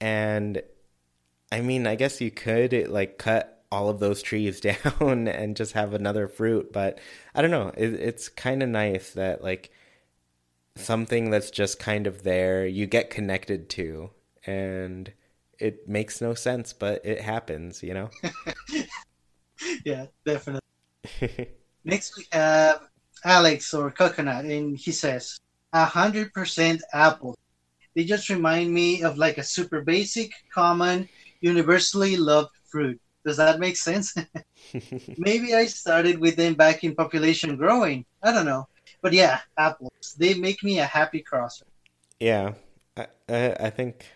[0.00, 0.62] And
[1.52, 4.60] I mean, I guess you could like cut all of those trees
[5.00, 6.98] down and just have another fruit, but
[7.34, 7.72] I don't know.
[7.76, 9.70] It, it's kind of nice that like
[10.76, 14.10] something that's just kind of there you get connected to
[14.44, 15.12] and
[15.58, 18.10] it makes no sense, but it happens, you know?
[19.84, 20.60] Yeah, definitely.
[21.84, 22.80] Next we have
[23.24, 25.38] Alex or Coconut, and he says,
[25.72, 27.36] "A hundred percent apple.
[27.94, 31.08] They just remind me of like a super basic, common,
[31.40, 33.00] universally loved fruit.
[33.24, 34.14] Does that make sense?
[35.18, 38.04] Maybe I started with them back in population growing.
[38.22, 38.66] I don't know,
[39.02, 40.14] but yeah, apples.
[40.18, 41.66] They make me a happy crosser.
[42.20, 42.54] Yeah,
[42.96, 44.06] I, I I think,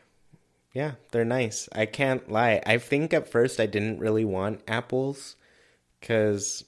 [0.72, 1.68] yeah, they're nice.
[1.72, 2.62] I can't lie.
[2.66, 5.36] I think at first I didn't really want apples,
[6.02, 6.64] cause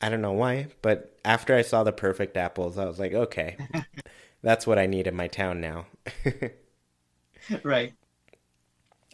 [0.00, 0.68] I don't know why.
[0.82, 3.56] But after I saw the perfect apples, I was like, okay,
[4.42, 5.86] that's what I need in my town now.
[7.62, 7.92] right.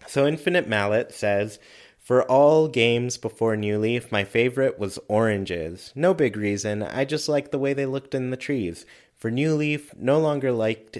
[0.06, 1.58] So Infinite Mallet says,
[1.98, 5.90] for all games before New Leaf, my favorite was oranges.
[5.94, 6.82] No big reason.
[6.82, 8.84] I just liked the way they looked in the trees.
[9.16, 10.98] For New Leaf, no longer liked.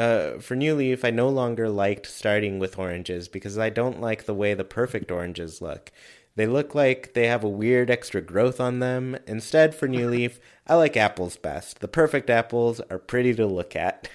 [0.00, 4.24] Uh, for New Leaf, I no longer liked starting with oranges because I don't like
[4.24, 5.92] the way the perfect oranges look.
[6.36, 9.18] They look like they have a weird extra growth on them.
[9.26, 11.80] Instead, for New Leaf, I like apples best.
[11.80, 14.08] The perfect apples are pretty to look at.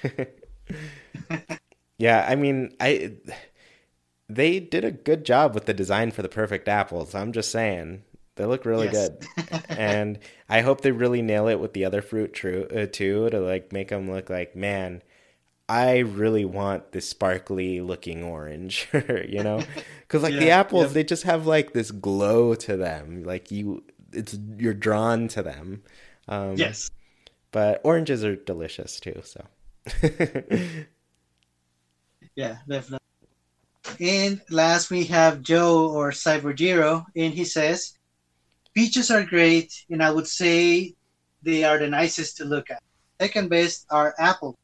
[2.00, 3.14] yeah, I mean, I
[4.28, 7.14] they did a good job with the design for the perfect apples.
[7.14, 8.02] I'm just saying.
[8.38, 9.10] They look really Yes.
[9.10, 9.28] good.
[9.70, 10.18] and
[10.50, 13.90] I hope they really nail it with the other fruit uh, too to like make
[13.90, 15.04] them look like, man,
[15.68, 18.88] I really want this sparkly looking orange,
[19.28, 19.64] you know?
[20.08, 20.94] Cuz like the apples, yeah.
[20.94, 23.24] they just have like this glow to them.
[23.24, 25.84] Like you it's you're drawn to them.
[26.28, 26.90] Um Yes.
[27.52, 29.46] But oranges are delicious too, so.
[32.36, 33.00] Yeah, definitely.
[34.00, 37.98] And last we have Joe or Cybergiro, and he says,
[38.74, 40.96] Peaches are great, and I would say
[41.44, 42.84] they are the nicest to look at.
[43.22, 44.58] Second best are apple.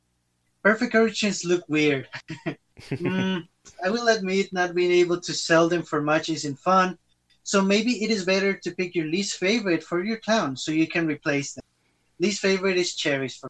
[0.64, 2.08] Perfect orchards look weird.
[2.82, 3.48] mm,
[3.84, 6.98] I will admit not being able to sell them for much isn't fun,
[7.44, 10.88] so maybe it is better to pick your least favorite for your town so you
[10.88, 11.64] can replace them.
[12.20, 13.50] Least favorite is cherries for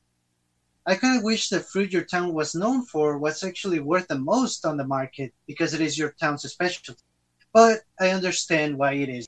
[0.86, 4.18] I kind of wish the fruit your town was known for was actually worth the
[4.18, 6.99] most on the market because it is your town's specialty.
[7.53, 9.28] But I understand why it is.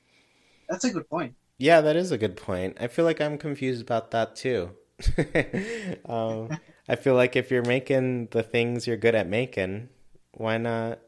[0.68, 1.34] That's a good point.
[1.58, 2.78] Yeah, that is a good point.
[2.80, 4.70] I feel like I'm confused about that too.
[6.06, 6.48] um,
[6.88, 9.88] I feel like if you're making the things you're good at making,
[10.32, 10.98] why not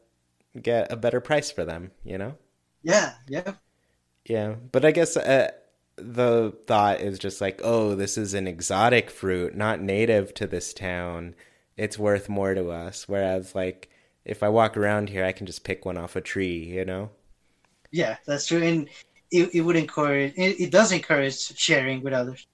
[0.61, 1.91] get a better price for them?
[2.03, 2.35] You know?
[2.83, 3.13] Yeah.
[3.27, 3.53] Yeah.
[4.25, 5.51] Yeah, but I guess uh,
[5.95, 10.73] the thought is just like, oh, this is an exotic fruit, not native to this
[10.73, 11.33] town.
[11.77, 13.07] It's worth more to us.
[13.07, 13.89] Whereas, like,
[14.25, 17.11] if I walk around here, I can just pick one off a tree, you know?
[17.89, 18.61] Yeah, that's true.
[18.61, 18.89] And
[19.31, 22.45] it, it would encourage, it, it does encourage sharing with others.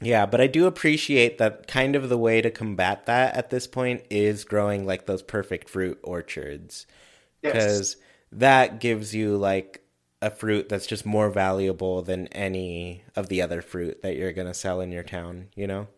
[0.00, 3.66] Yeah, but I do appreciate that kind of the way to combat that at this
[3.66, 6.86] point is growing like those perfect fruit orchards.
[7.40, 8.04] Because yes.
[8.32, 9.82] that gives you like
[10.20, 14.48] a fruit that's just more valuable than any of the other fruit that you're going
[14.48, 15.88] to sell in your town, you know?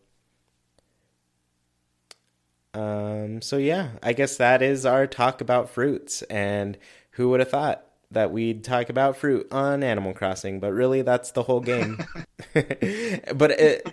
[2.74, 6.22] Um, so yeah, I guess that is our talk about fruits.
[6.22, 6.78] And
[7.12, 10.61] who would have thought that we'd talk about fruit on Animal Crossing?
[10.61, 11.99] But really, that's the whole game.
[12.55, 13.89] but it,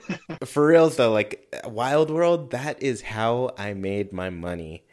[0.46, 4.86] for reals though, like Wild World, that is how I made my money.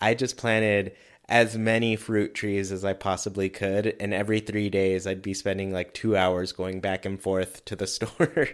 [0.00, 0.92] I just planted
[1.28, 3.96] as many fruit trees as I possibly could.
[3.98, 7.76] And every three days, I'd be spending like two hours going back and forth to
[7.76, 8.48] the store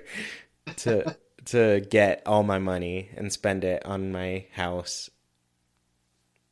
[0.77, 5.11] to to get all my money and spend it on my house.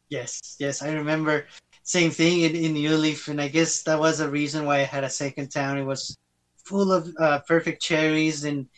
[0.08, 1.46] Yes, yes, I remember
[1.90, 4.84] same thing in, in New Leaf, and I guess that was a reason why I
[4.84, 5.76] had a second town.
[5.76, 6.16] It was
[6.64, 8.68] full of uh, perfect cherries, and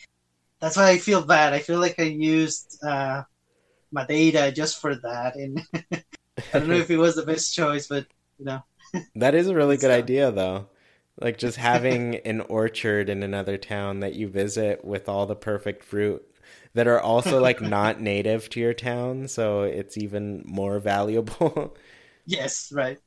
[0.61, 1.53] that's why I feel bad.
[1.53, 3.23] I feel like I used uh,
[3.91, 6.03] my data just for that, and I
[6.55, 8.07] don't know if it was the best choice, but
[8.39, 8.63] you know.
[9.15, 10.69] that is a really good idea, though.
[11.21, 15.85] Like just having an orchard in another town that you visit with all the perfect
[15.85, 16.27] fruit
[16.73, 21.77] that are also like not native to your town, so it's even more valuable.
[22.27, 22.99] Yes, right.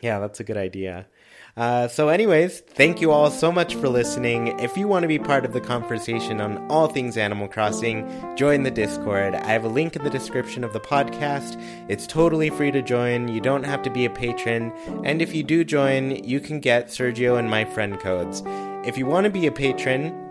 [0.00, 1.06] Yeah, that's a good idea.
[1.54, 4.58] Uh, so, anyways, thank you all so much for listening.
[4.58, 8.62] If you want to be part of the conversation on all things Animal Crossing, join
[8.62, 9.34] the Discord.
[9.34, 11.62] I have a link in the description of the podcast.
[11.90, 13.28] It's totally free to join.
[13.28, 14.72] You don't have to be a patron.
[15.04, 18.42] And if you do join, you can get Sergio and my friend codes.
[18.86, 20.22] If you want to be a patron,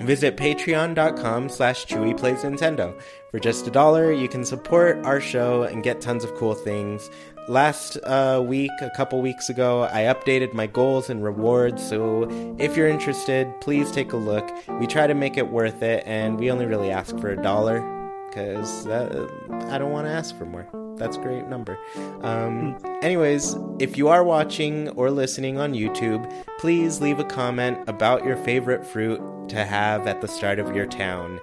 [0.00, 2.98] Visit patreon.com slash chewyplaysnintendo.
[3.30, 7.10] For just a dollar, you can support our show and get tons of cool things
[7.50, 11.86] last uh, week, a couple weeks ago, I updated my goals and rewards.
[11.86, 12.28] So
[12.58, 14.48] if you're interested, please take a look.
[14.78, 17.80] We try to make it worth it, and we only really ask for a dollar
[18.28, 20.68] because I don't want to ask for more.
[20.96, 21.76] That's a great number.
[22.22, 26.30] Um, anyways, if you are watching or listening on YouTube,
[26.60, 30.86] please leave a comment about your favorite fruit to have at the start of your
[30.86, 31.40] town.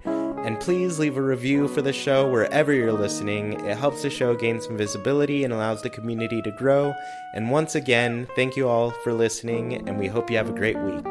[0.47, 3.59] And please leave a review for the show wherever you're listening.
[3.65, 6.95] It helps the show gain some visibility and allows the community to grow.
[7.33, 10.77] And once again, thank you all for listening, and we hope you have a great
[10.77, 11.03] week.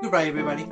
[0.00, 0.68] Goodbye, everybody.